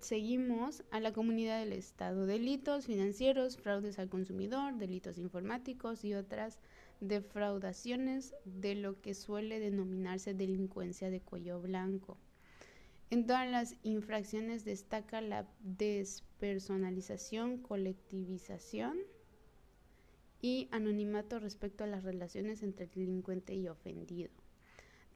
[0.00, 2.26] seguimos a la comunidad del Estado.
[2.26, 6.58] Delitos financieros, fraudes al consumidor, delitos informáticos y otras
[7.00, 12.18] defraudaciones de lo que suele denominarse delincuencia de cuello blanco.
[13.10, 18.98] En todas las infracciones destaca la despersonalización, colectivización
[20.42, 24.30] y anonimato respecto a las relaciones entre el delincuente y ofendido.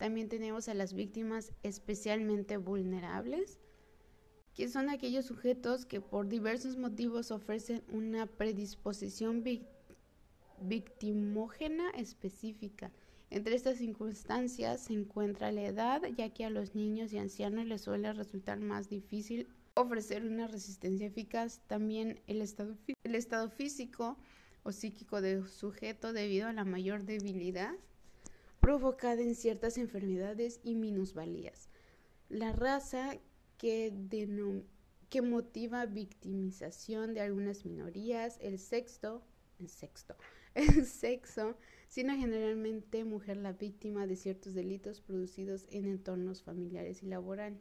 [0.00, 3.58] También tenemos a las víctimas especialmente vulnerables,
[4.54, 9.44] que son aquellos sujetos que por diversos motivos ofrecen una predisposición
[10.62, 12.90] victimógena específica.
[13.28, 17.82] Entre estas circunstancias se encuentra la edad, ya que a los niños y ancianos les
[17.82, 21.60] suele resultar más difícil ofrecer una resistencia eficaz.
[21.66, 24.16] También el estado, el estado físico
[24.62, 27.74] o psíquico del sujeto debido a la mayor debilidad
[28.60, 31.70] provocada en ciertas enfermedades y minusvalías.
[32.28, 33.18] La raza
[33.58, 33.92] que,
[35.22, 39.22] motiva victimización de algunas minorías, el sexto,
[39.58, 39.68] el
[40.86, 41.56] sexo,
[41.88, 47.58] siendo generalmente mujer la víctima de ciertos delitos producidos en entornos familiares y laboral.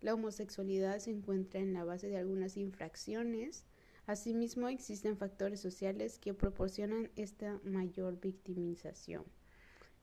[0.00, 3.64] La homosexualidad se encuentra en la base de algunas infracciones.
[4.06, 9.24] Asimismo, existen factores sociales que proporcionan esta mayor victimización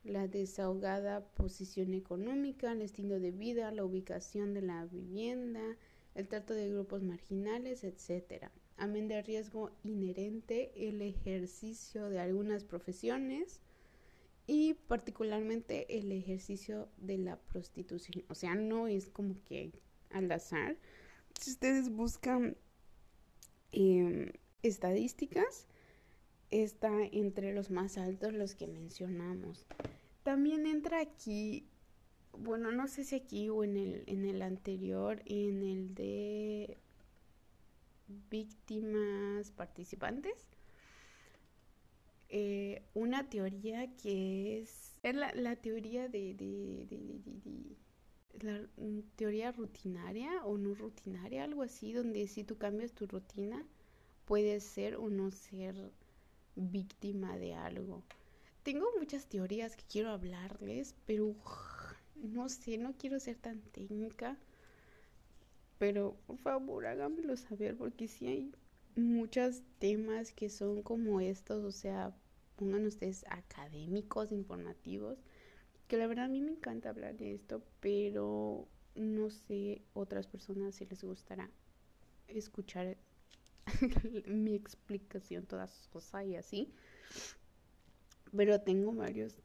[0.04, 5.76] la desahogada posición económica, el estilo de vida, la ubicación de la vivienda,
[6.14, 8.48] el trato de grupos marginales, etc.
[8.76, 13.60] Amén del riesgo inherente, el ejercicio de algunas profesiones
[14.46, 18.24] y particularmente el ejercicio de la prostitución.
[18.28, 19.72] O sea, no es como que
[20.10, 20.76] al azar.
[21.40, 22.56] Si ustedes buscan
[23.70, 25.66] em, estadísticas,
[26.52, 29.66] está entre los más altos los que mencionamos.
[30.22, 31.66] También entra aquí,
[32.32, 36.76] bueno, no sé si aquí o en el, en el anterior, en el de
[38.30, 40.34] víctimas participantes,
[42.28, 47.76] eh, una teoría que es, es la, teoría de, de, de,
[48.40, 48.66] la
[49.16, 53.66] teoría rutinaria o no rutinaria, algo así, donde si tú cambias tu rutina,
[54.24, 55.92] puedes ser o no ser
[56.56, 58.02] víctima de algo.
[58.62, 61.34] Tengo muchas teorías que quiero hablarles, pero
[62.14, 64.36] no sé, no quiero ser tan técnica.
[65.78, 68.52] Pero por favor háganmelo saber porque si hay
[68.94, 72.14] muchos temas que son como estos, o sea,
[72.56, 75.18] pongan ustedes académicos, informativos,
[75.88, 80.76] que la verdad a mí me encanta hablar de esto, pero no sé otras personas
[80.76, 81.50] si les gustará
[82.28, 82.96] escuchar
[84.26, 86.72] mi explicación, todas sus cosas y así
[88.34, 89.36] pero tengo varios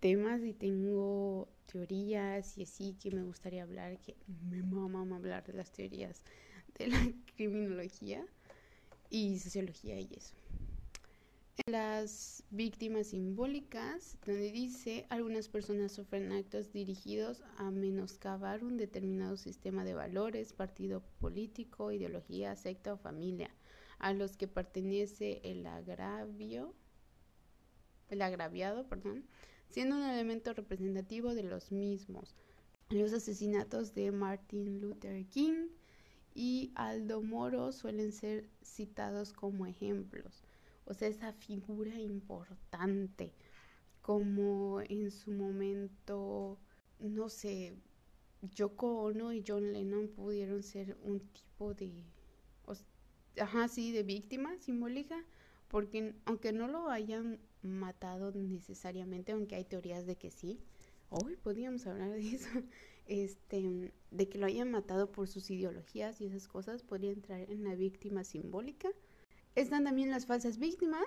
[0.00, 4.16] temas y tengo teorías y así que me gustaría hablar, que
[4.48, 6.22] me mama hablar de las teorías
[6.78, 6.98] de la
[7.36, 8.24] criminología
[9.10, 10.34] y sociología y eso.
[11.66, 19.82] Las víctimas simbólicas, donde dice algunas personas sufren actos dirigidos a menoscabar un determinado sistema
[19.82, 23.50] de valores, partido político, ideología, secta o familia,
[23.98, 26.74] a los que pertenece el agravio
[28.08, 29.24] el agraviado, perdón,
[29.68, 32.36] siendo un elemento representativo de los mismos.
[32.90, 35.68] Los asesinatos de Martin Luther King
[36.34, 40.42] y Aldo Moro suelen ser citados como ejemplos.
[40.84, 43.32] O sea, esa figura importante,
[44.02, 46.58] como en su momento,
[47.00, 47.74] no sé,
[48.54, 52.04] Yoko Ono y John Lennon pudieron ser un tipo de,
[53.40, 55.24] ajá, sí, de víctima simbólica,
[55.68, 60.60] porque aunque no lo hayan matado necesariamente, aunque hay teorías de que sí,
[61.10, 62.48] hoy podríamos hablar de eso,
[63.06, 67.64] este, de que lo hayan matado por sus ideologías y esas cosas, podría entrar en
[67.64, 68.88] la víctima simbólica.
[69.54, 71.06] Están también las falsas víctimas,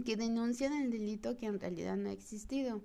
[0.00, 2.82] que denuncian el delito que en realidad no ha existido,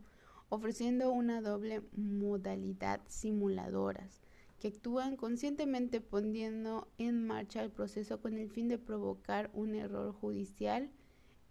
[0.49, 4.21] ofreciendo una doble modalidad simuladoras,
[4.59, 10.13] que actúan conscientemente poniendo en marcha el proceso con el fin de provocar un error
[10.13, 10.91] judicial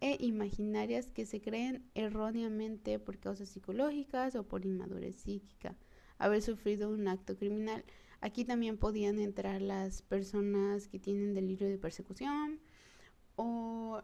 [0.01, 5.75] e imaginarias que se creen erróneamente por causas psicológicas o por inmadurez psíquica,
[6.17, 7.83] haber sufrido un acto criminal.
[8.19, 12.59] Aquí también podían entrar las personas que tienen delirio de persecución
[13.35, 14.01] o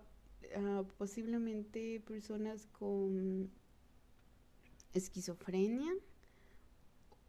[0.55, 3.51] ah, posiblemente personas con
[4.93, 5.91] esquizofrenia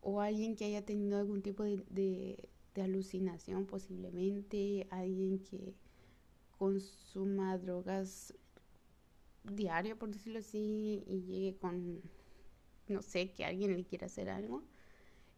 [0.04, 5.74] o alguien que haya tenido algún tipo de, de alucinación posiblemente, alguien que
[6.58, 8.34] consuma drogas
[9.44, 12.02] diario, por decirlo así, y llegue con,
[12.88, 14.62] no sé, que alguien le quiera hacer algo,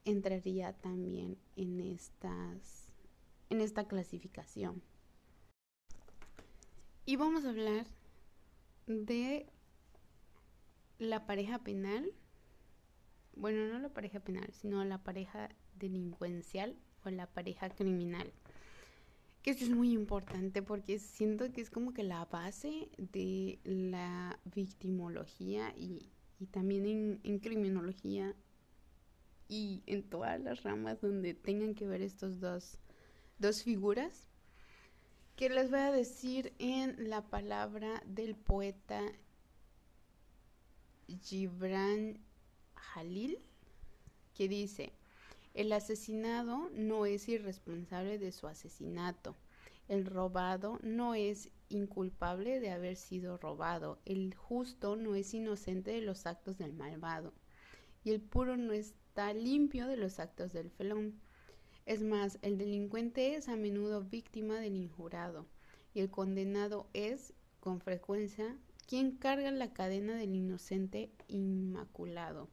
[0.05, 2.89] entraría también en estas,
[3.51, 4.83] en esta clasificación.
[7.05, 7.87] Y vamos a hablar
[8.87, 9.47] de
[10.99, 12.13] la pareja penal,
[13.37, 18.33] bueno, no la pareja penal, sino la pareja delincuencial o la pareja criminal.
[19.43, 24.41] Que esto es muy importante porque siento que es como que la base de la
[24.45, 26.11] victimología y,
[26.51, 28.35] también en, criminología
[29.49, 32.79] y en todas las ramas donde tengan que ver estos dos,
[33.39, 34.29] dos figuras.
[35.37, 39.03] Que les voy a decir en la palabra del poeta
[41.23, 42.19] Gibran
[42.93, 43.39] Jalil,
[44.35, 44.93] que dice,
[45.55, 49.35] el asesinado no es irresponsable de su asesinato.
[49.89, 53.99] El robado no es inculpable de haber sido robado.
[54.05, 57.33] El justo no es inocente de los actos del malvado.
[58.05, 61.19] Y el puro no está limpio de los actos del felón.
[61.87, 65.47] Es más, el delincuente es a menudo víctima del injurado.
[65.95, 68.57] Y el condenado es, con frecuencia,
[68.87, 72.49] quien carga la cadena del inocente inmaculado.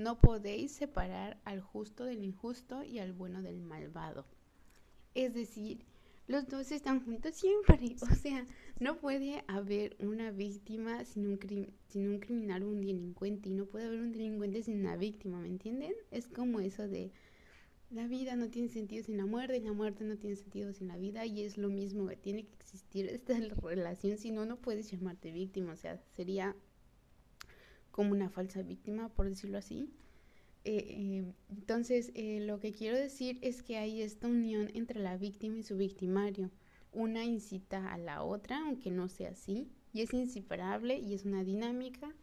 [0.00, 4.24] No podéis separar al justo del injusto y al bueno del malvado.
[5.14, 5.84] Es decir,
[6.26, 7.96] los dos están juntos siempre.
[8.10, 8.46] O sea,
[8.78, 11.38] no puede haber una víctima sin un,
[11.88, 13.50] sin un criminal o un delincuente.
[13.50, 15.92] Y no puede haber un delincuente sin una víctima, ¿me entienden?
[16.10, 17.12] Es como eso de
[17.90, 20.88] la vida no tiene sentido sin la muerte y la muerte no tiene sentido sin
[20.88, 21.26] la vida.
[21.26, 24.16] Y es lo mismo tiene que existir esta relación.
[24.16, 25.74] Si no, no puedes llamarte víctima.
[25.74, 26.56] O sea, sería
[27.90, 29.90] como una falsa víctima, por decirlo así.
[30.64, 35.16] Eh, eh, entonces, eh, lo que quiero decir es que hay esta unión entre la
[35.16, 36.50] víctima y su victimario.
[36.92, 41.44] Una incita a la otra, aunque no sea así, y es inseparable y es una
[41.44, 42.14] dinámica.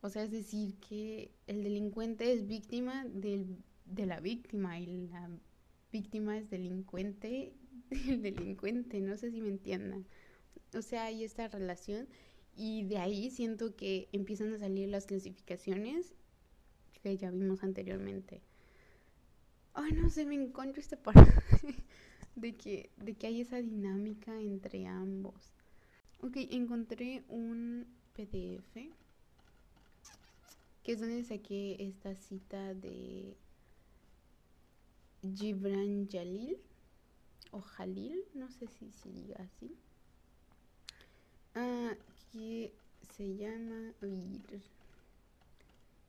[0.00, 3.56] O sea, es decir, que el delincuente es víctima del,
[3.86, 5.30] de la víctima y la
[5.92, 7.54] víctima es delincuente
[7.90, 9.00] del delincuente.
[9.00, 10.06] No sé si me entiendan.
[10.74, 12.08] O sea, hay esta relación
[12.56, 16.14] y de ahí siento que empiezan a salir las clasificaciones
[17.02, 18.40] que ya vimos anteriormente.
[19.74, 21.32] Ay, no sé, me encuentro este parte
[22.36, 25.52] de que, de que hay esa dinámica entre ambos.
[26.20, 28.92] Ok, encontré un PDF
[30.84, 33.36] que es donde saqué esta cita de
[35.34, 36.58] Gibran Jalil
[37.50, 39.74] o Jalil, no sé si se diga así.
[41.54, 41.96] Ah,
[42.34, 42.72] que
[43.16, 43.92] se llama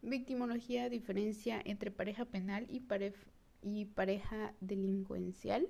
[0.02, 5.68] Victimología, diferencia entre pareja penal y, pareja delincuencial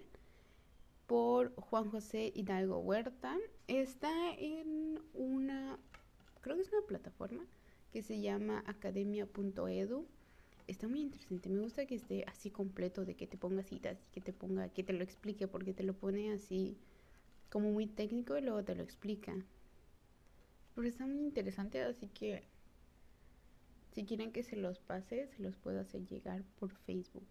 [1.08, 3.36] por Juan José Hidalgo Huerta.
[3.68, 5.78] Está en una,
[6.39, 7.45] creo que es una plataforma
[7.91, 10.08] que se llama academia.edu.
[10.68, 14.14] Está muy interesante, me gusta que esté así completo, de que te ponga citas y
[14.14, 16.78] que te ponga, que te lo explique, porque te lo pone así
[17.49, 19.36] como muy técnico y luego te lo explica.
[20.76, 22.43] Pero está muy interesante, así que
[23.93, 27.26] si quieren que se los pase, se los puedo hacer llegar por Facebook.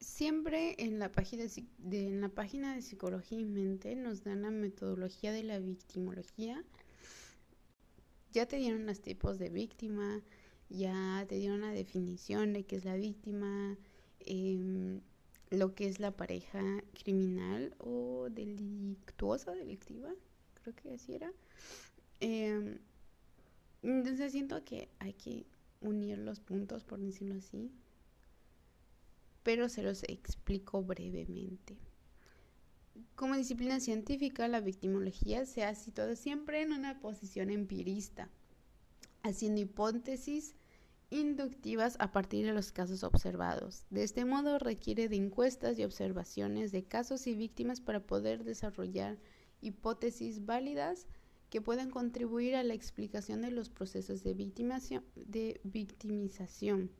[0.00, 1.44] Siempre en la, página
[1.78, 6.64] de, en la página de Psicología y Mente nos dan la metodología de la victimología.
[8.32, 10.20] Ya te dieron los tipos de víctima,
[10.68, 13.76] ya te dieron la definición de qué es la víctima,
[14.26, 15.00] Em,
[15.50, 16.62] lo que es la pareja
[17.02, 20.10] criminal o delictuosa, delictiva,
[20.62, 21.32] creo que así era.
[22.20, 22.78] Em,
[23.82, 25.44] entonces siento que hay que
[25.80, 27.70] unir los puntos, por decirlo así,
[29.42, 31.76] pero se los explico brevemente.
[33.16, 38.28] Como disciplina científica, la victimología se ha situado siempre en una posición empirista,
[39.22, 40.54] haciendo hipótesis
[41.12, 43.84] inductivas a partir de los casos observados.
[43.90, 49.18] De este modo requiere de encuestas y observaciones de casos y víctimas para poder desarrollar
[49.60, 51.06] hipótesis válidas
[51.50, 54.32] que puedan contribuir a la explicación de los procesos de,
[55.64, 56.90] victimización.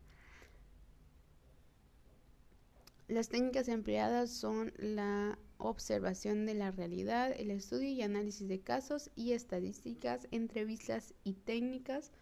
[3.08, 9.10] Las técnicas empleadas son la observación de la realidad, el estudio y análisis de casos
[9.16, 12.12] y estadísticas, entrevistas y técnicas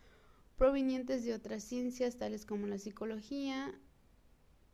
[0.60, 3.74] provenientes de otras ciencias tales como la psicología,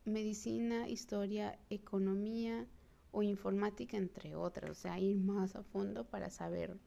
[0.03, 2.67] medicina, historia, economía
[3.11, 4.69] o informática, entre otras.
[4.69, 6.77] O sea, ir más a fondo para saber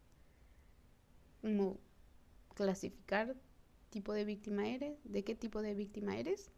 [1.40, 1.80] cómo
[2.54, 3.34] clasificar
[3.88, 6.50] tipo de víctima eres, de qué tipo de víctima eres,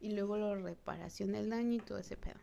[0.00, 2.40] y luego la reparación del daño y todo ese pedo.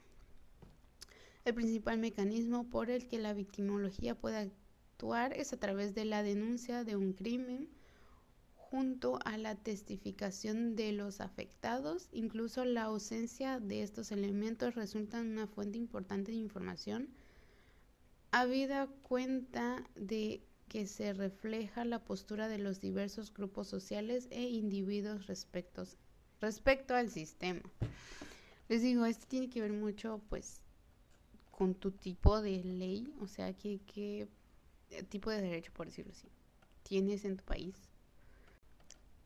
[1.44, 6.24] El principal mecanismo por el que la victimología puede actuar es a través de la
[6.24, 7.75] denuncia de un crimen
[8.70, 15.48] junto a la testificación de los afectados, incluso la ausencia de estos elementos resulta una
[15.48, 17.10] fuente importante de información,
[18.32, 25.28] habida cuenta de que se refleja la postura de los diversos grupos sociales e individuos
[25.28, 25.84] respecto,
[26.42, 27.62] respecto al sistema.
[28.68, 30.60] Les digo, esto tiene que ver mucho, pues,
[31.52, 34.28] con tu tipo de ley, o sea, qué, qué
[35.08, 36.28] tipo de derecho, por decirlo así,
[36.84, 37.85] tienes en tu país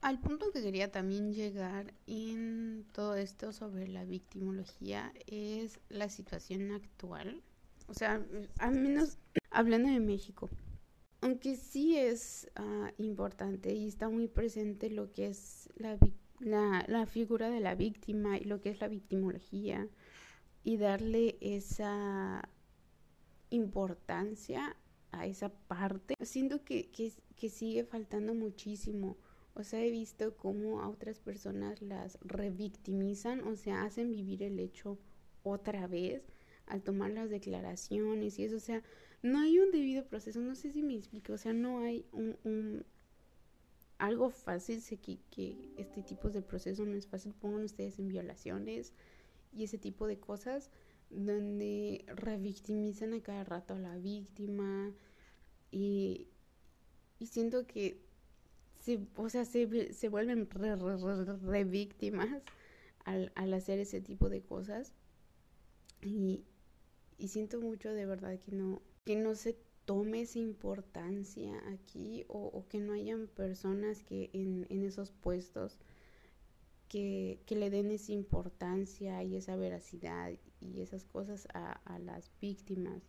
[0.02, 6.72] al punto que quería también llegar en todo esto sobre la victimología es la situación
[6.72, 7.42] actual.
[7.88, 8.26] O sea,
[8.60, 9.18] al menos
[9.52, 10.50] hablando de México.
[11.22, 15.98] Aunque sí es ah, importante y está muy presente lo que es la,
[16.88, 19.90] la, figura de la víctima y lo que es la victimología
[20.64, 22.48] y darle esa
[23.50, 24.78] importancia
[25.12, 29.18] a esa parte, siento que, que sigue faltando muchísimo
[29.60, 34.58] o sea, he visto cómo a otras personas las revictimizan, o sea, hacen vivir el
[34.58, 34.98] hecho
[35.44, 36.24] otra vez
[36.66, 38.56] al tomar las declaraciones y eso.
[38.56, 38.82] O sea,
[39.22, 42.86] no hay un debido proceso, no sé si me explico, o sea, no hay un,
[43.98, 48.08] algo fácil, sé que, que este tipo de proceso no es fácil, pongan ustedes en
[48.08, 48.94] violaciones
[49.54, 50.70] y ese tipo de cosas,
[51.10, 54.94] donde revictimizan a cada rato a la víctima
[55.70, 56.30] y,
[57.20, 58.09] y siento que
[59.16, 62.42] o sea, se, se vuelven re, víctimas
[63.06, 64.94] al, al, hacer ese tipo de cosas.
[66.02, 66.44] Y,
[67.18, 72.46] y siento mucho de verdad que no, que no se tome esa importancia aquí o,
[72.46, 75.78] o que no hayan personas que en, en esos puestos
[76.88, 82.32] que, que, le den esa importancia y esa veracidad y esas cosas a, a las
[82.40, 83.02] víctimas.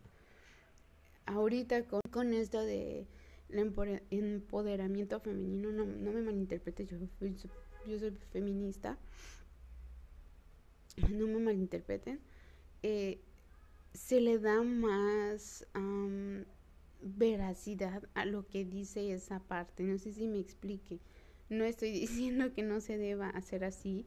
[1.26, 3.06] Ahorita con, con esto de
[3.53, 6.96] el empoderamiento femenino, no, no me malinterprete, yo,
[7.86, 8.98] yo soy feminista,
[11.11, 12.20] no me malinterpreten,
[12.82, 13.20] eh,
[13.92, 15.66] se le da más
[17.03, 21.01] veracidad a lo que dice esa parte, no sé si me explique,
[21.48, 24.07] no estoy diciendo que no se deba hacer así,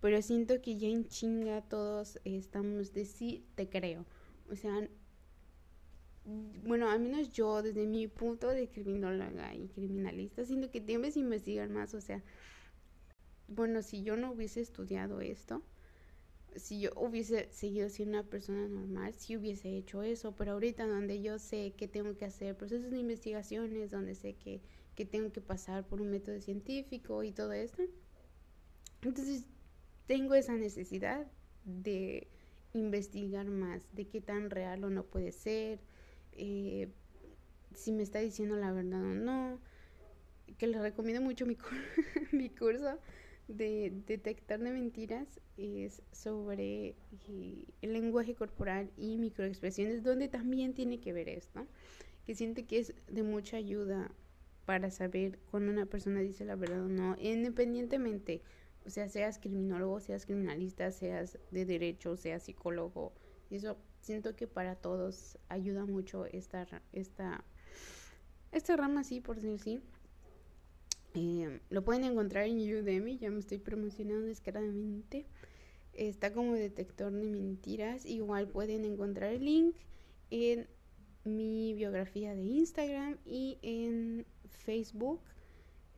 [0.00, 4.06] pero siento que ya en chinga todos estamos de sí, te creo,
[4.50, 4.88] o sea,
[6.24, 11.68] bueno, al menos yo, desde mi punto de criminóloga y criminalista, siento que debes investigar
[11.68, 12.22] más, o sea,
[13.48, 15.62] bueno, si yo no hubiese estudiado esto,
[16.56, 21.22] si yo hubiese seguido siendo una persona normal, si hubiese hecho eso, pero ahorita donde
[21.22, 24.60] yo sé que tengo que hacer procesos de investigaciones, donde sé que,
[24.94, 27.82] que tengo que pasar por un método científico y todo esto,
[29.02, 29.46] entonces
[30.06, 31.26] tengo esa necesidad
[31.64, 32.28] de
[32.72, 35.80] investigar más, de qué tan real o no puede ser,
[36.40, 36.88] eh,
[37.74, 39.60] si me está diciendo la verdad o no.
[40.58, 41.56] Que les recomiendo mucho mi,
[42.32, 42.98] mi curso
[43.46, 46.94] de detectar de mentiras es sobre
[47.28, 51.66] eh, el lenguaje corporal y microexpresiones, donde también tiene que ver esto,
[52.26, 54.10] que siente que es de mucha ayuda
[54.66, 58.42] para saber cuando una persona dice la verdad o no, independientemente,
[58.86, 63.12] o sea, seas criminólogo, seas criminalista, seas de derecho, seas psicólogo,
[63.50, 67.44] eso siento que para todos ayuda mucho esta, esta,
[68.52, 69.80] esta rama, sí, por decir sí.
[71.14, 75.26] Eh, lo pueden encontrar en Udemy, ya me estoy promocionando descaradamente.
[75.92, 78.06] Está como detector de mentiras.
[78.06, 79.76] Igual pueden encontrar el link
[80.30, 80.68] en
[81.24, 85.20] mi biografía de Instagram y en Facebook.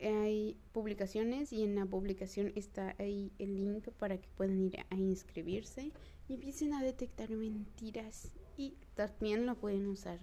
[0.02, 4.96] Hay publicaciones y en la publicación está ahí el link para que puedan ir a
[4.96, 5.92] inscribirse
[6.28, 10.18] y empiecen a detectar mentiras y también lo pueden usar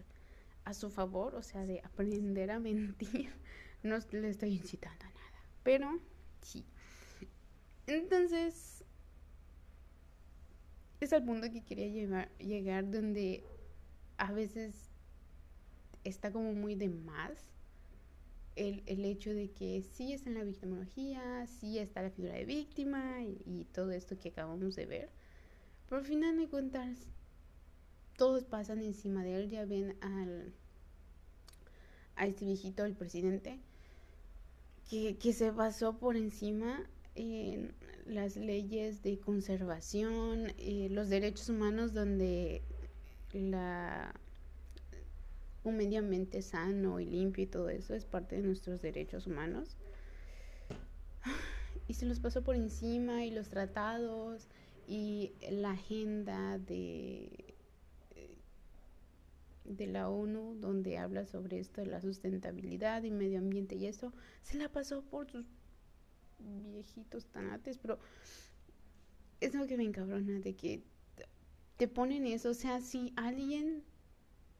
[0.66, 3.30] a su favor, o sea, de aprender a mentir.
[3.82, 6.02] No le estoy incitando a nada, pero
[6.42, 6.66] sí.
[7.88, 8.84] Entonces,
[11.00, 13.46] es al punto que quería llevar, llegar donde
[14.18, 14.90] a veces
[16.04, 17.50] está como muy de más
[18.60, 22.46] el, el, hecho de que sí está en la victimología, sí está la figura de
[22.46, 25.10] víctima y, todo esto que acabamos de ver.
[25.88, 27.08] Pero al final de cuentas,
[28.18, 29.50] todos pasan encima de él.
[29.50, 30.54] Ya ven al,
[32.16, 33.60] a este viejito, el presidente,
[34.90, 36.86] que, que se basó por encima
[37.16, 37.74] en
[38.06, 42.62] las leyes de conservación, eh, los derechos humanos donde
[43.34, 44.14] la
[45.64, 49.78] un medio ambiente sano y limpio y todo eso es parte de nuestros derechos humanos.
[51.88, 54.48] Y se los pasó por encima y los tratados
[54.88, 57.50] y la agenda de
[59.70, 64.12] de la ONU donde habla sobre esto de la sustentabilidad y medio ambiente y eso
[64.42, 65.46] se la pasó por sus
[66.72, 68.00] viejitos tanates, pero
[69.40, 70.84] es lo que me encabrona de que
[71.78, 73.84] te ponen eso, o sea, si alguien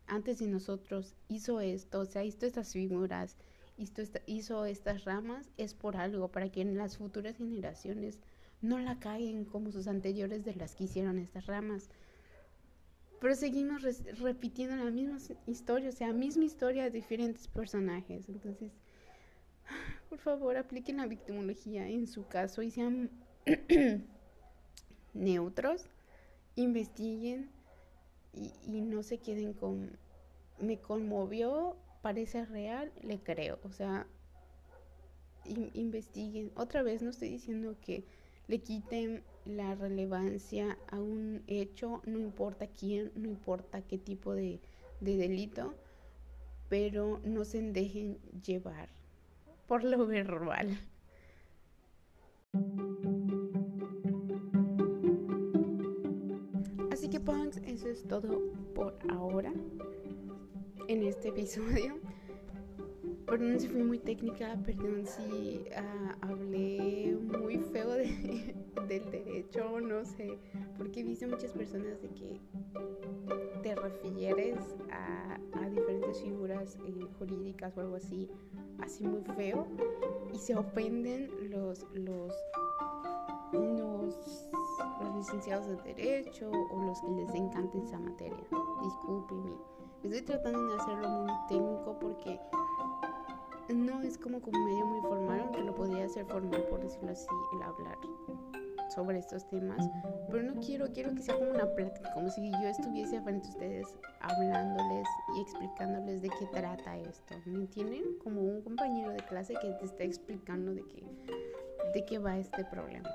[0.10, 3.38] antes de nosotros hizo esto, o sea, hizo estas figuras,
[3.78, 8.20] hizo, hizo estas ramas, es por algo, para que en las futuras generaciones
[8.62, 11.90] no la caigan como sus anteriores de las que hicieron estas ramas.
[13.22, 13.84] Pero seguimos
[14.20, 18.30] repitiendo la misma historia, o sea, misma historia de diferentes personajes.
[18.30, 18.72] Entonces,
[20.10, 23.10] por favor, apliquen la victimología en su caso y sean
[25.14, 25.86] neutros,
[26.56, 27.50] investiguen
[28.34, 29.98] y, y, no se queden con
[30.60, 33.60] me conmovió, parece real, le creo.
[33.64, 34.08] O sea,
[35.46, 36.52] investiguen.
[36.56, 38.04] Otra vez no estoy diciendo que
[38.48, 44.60] le quiten la relevancia a un hecho, no importa quién, no importa qué tipo de,
[45.00, 45.74] de delito,
[46.68, 48.90] pero no se dejen llevar
[49.68, 50.78] por lo verbal.
[57.12, 58.40] Que punks, eso es todo
[58.76, 59.52] por ahora
[60.88, 61.98] en este episodio.
[63.26, 68.56] Perdón si fui muy técnica, perdón si uh, hablé muy feo de,
[68.88, 70.38] del derecho, no sé,
[70.78, 72.40] porque he visto muchas personas de que
[73.64, 74.60] te refieres
[74.92, 78.30] a, a diferentes figuras eh, jurídicas o algo así,
[78.80, 79.68] así muy feo,
[80.32, 82.34] y se ofenden los, los,
[83.52, 84.50] los,
[85.16, 88.46] licenciados de derecho o los que les encanta esa materia.
[88.82, 89.52] Discúlpeme.
[90.04, 92.40] Estoy tratando de hacerlo muy técnico porque
[93.74, 97.28] no es como un medio muy formal, aunque lo podría hacer formal, por decirlo así,
[97.54, 97.98] el hablar
[98.90, 99.88] sobre estos temas,
[100.32, 103.52] pero no quiero, quiero que sea como una plática, como si yo estuviese frente a
[103.52, 103.88] ustedes
[104.20, 108.18] hablándoles y explicándoles de qué trata esto, ¿me entienden?
[108.24, 111.04] Como un compañero de clase que te está explicando de qué,
[111.94, 113.10] de qué va este problema.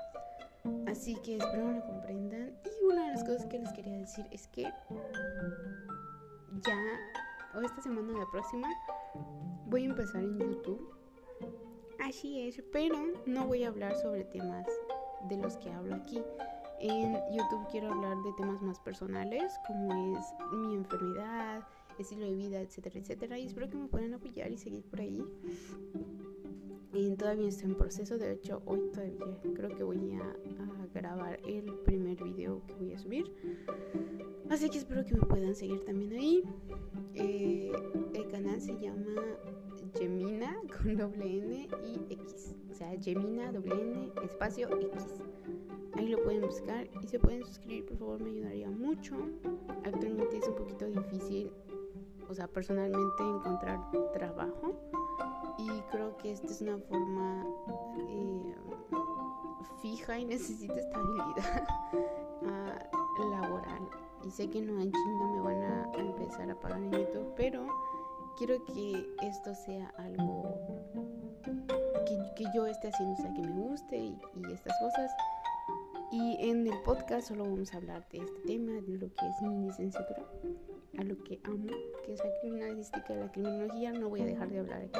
[0.87, 2.53] Así que espero lo comprendan.
[2.65, 4.63] Y una de las cosas que les quería decir es que
[6.63, 6.79] ya,
[7.55, 8.67] o esta semana o la próxima,
[9.67, 10.93] voy a empezar en YouTube.
[11.99, 12.95] Así es, pero
[13.25, 14.67] no voy a hablar sobre temas
[15.29, 16.21] de los que hablo aquí.
[16.79, 21.63] En YouTube quiero hablar de temas más personales, como es mi enfermedad,
[21.97, 23.39] estilo de vida, etcétera, etcétera.
[23.39, 25.23] Y espero que me puedan apoyar y seguir por ahí.
[26.95, 31.37] Y todavía estoy en proceso, de hecho hoy todavía creo que voy a, a grabar
[31.45, 33.33] el primer video que voy a subir.
[34.49, 36.43] Así que espero que me puedan seguir también ahí.
[37.15, 37.73] Eh,
[38.13, 39.21] el canal se llama
[39.97, 42.55] Gemina con doble N y X.
[42.71, 45.21] O sea, Gemina doble N espacio X.
[45.95, 49.15] Ahí lo pueden buscar y se pueden suscribir, por favor, me ayudaría mucho.
[49.83, 51.51] Actualmente es un poquito difícil,
[52.29, 53.79] o sea, personalmente encontrar
[54.13, 54.73] trabajo.
[55.91, 57.45] Creo que esta es una forma
[57.97, 58.55] eh,
[59.81, 61.67] fija y necesita estabilidad
[62.41, 63.89] uh, laboral
[64.25, 67.67] y sé que no en chinga me van a empezar a pagar en YouTube, pero
[68.37, 70.55] quiero que esto sea algo
[72.07, 74.19] que, que yo esté haciendo, o sea, que me guste y,
[74.51, 75.11] estas cosas.
[76.11, 79.41] Y en el podcast solo vamos a hablar de este tema, de lo que es
[79.41, 80.23] mi licenciatura,
[80.97, 81.67] a lo que amo,
[82.05, 83.91] que es la criminalística y la criminología.
[83.91, 84.99] No voy a dejar de hablar aquí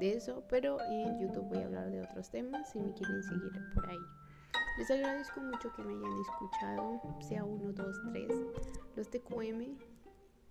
[0.00, 3.52] de eso, pero en YouTube voy a hablar de otros temas si me quieren seguir
[3.74, 3.98] por ahí.
[4.78, 8.32] Les agradezco mucho que me hayan escuchado, sea uno, dos, tres,
[8.96, 9.76] los TQM,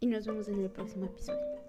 [0.02, 1.60] y nos vemos en el próximo episodio.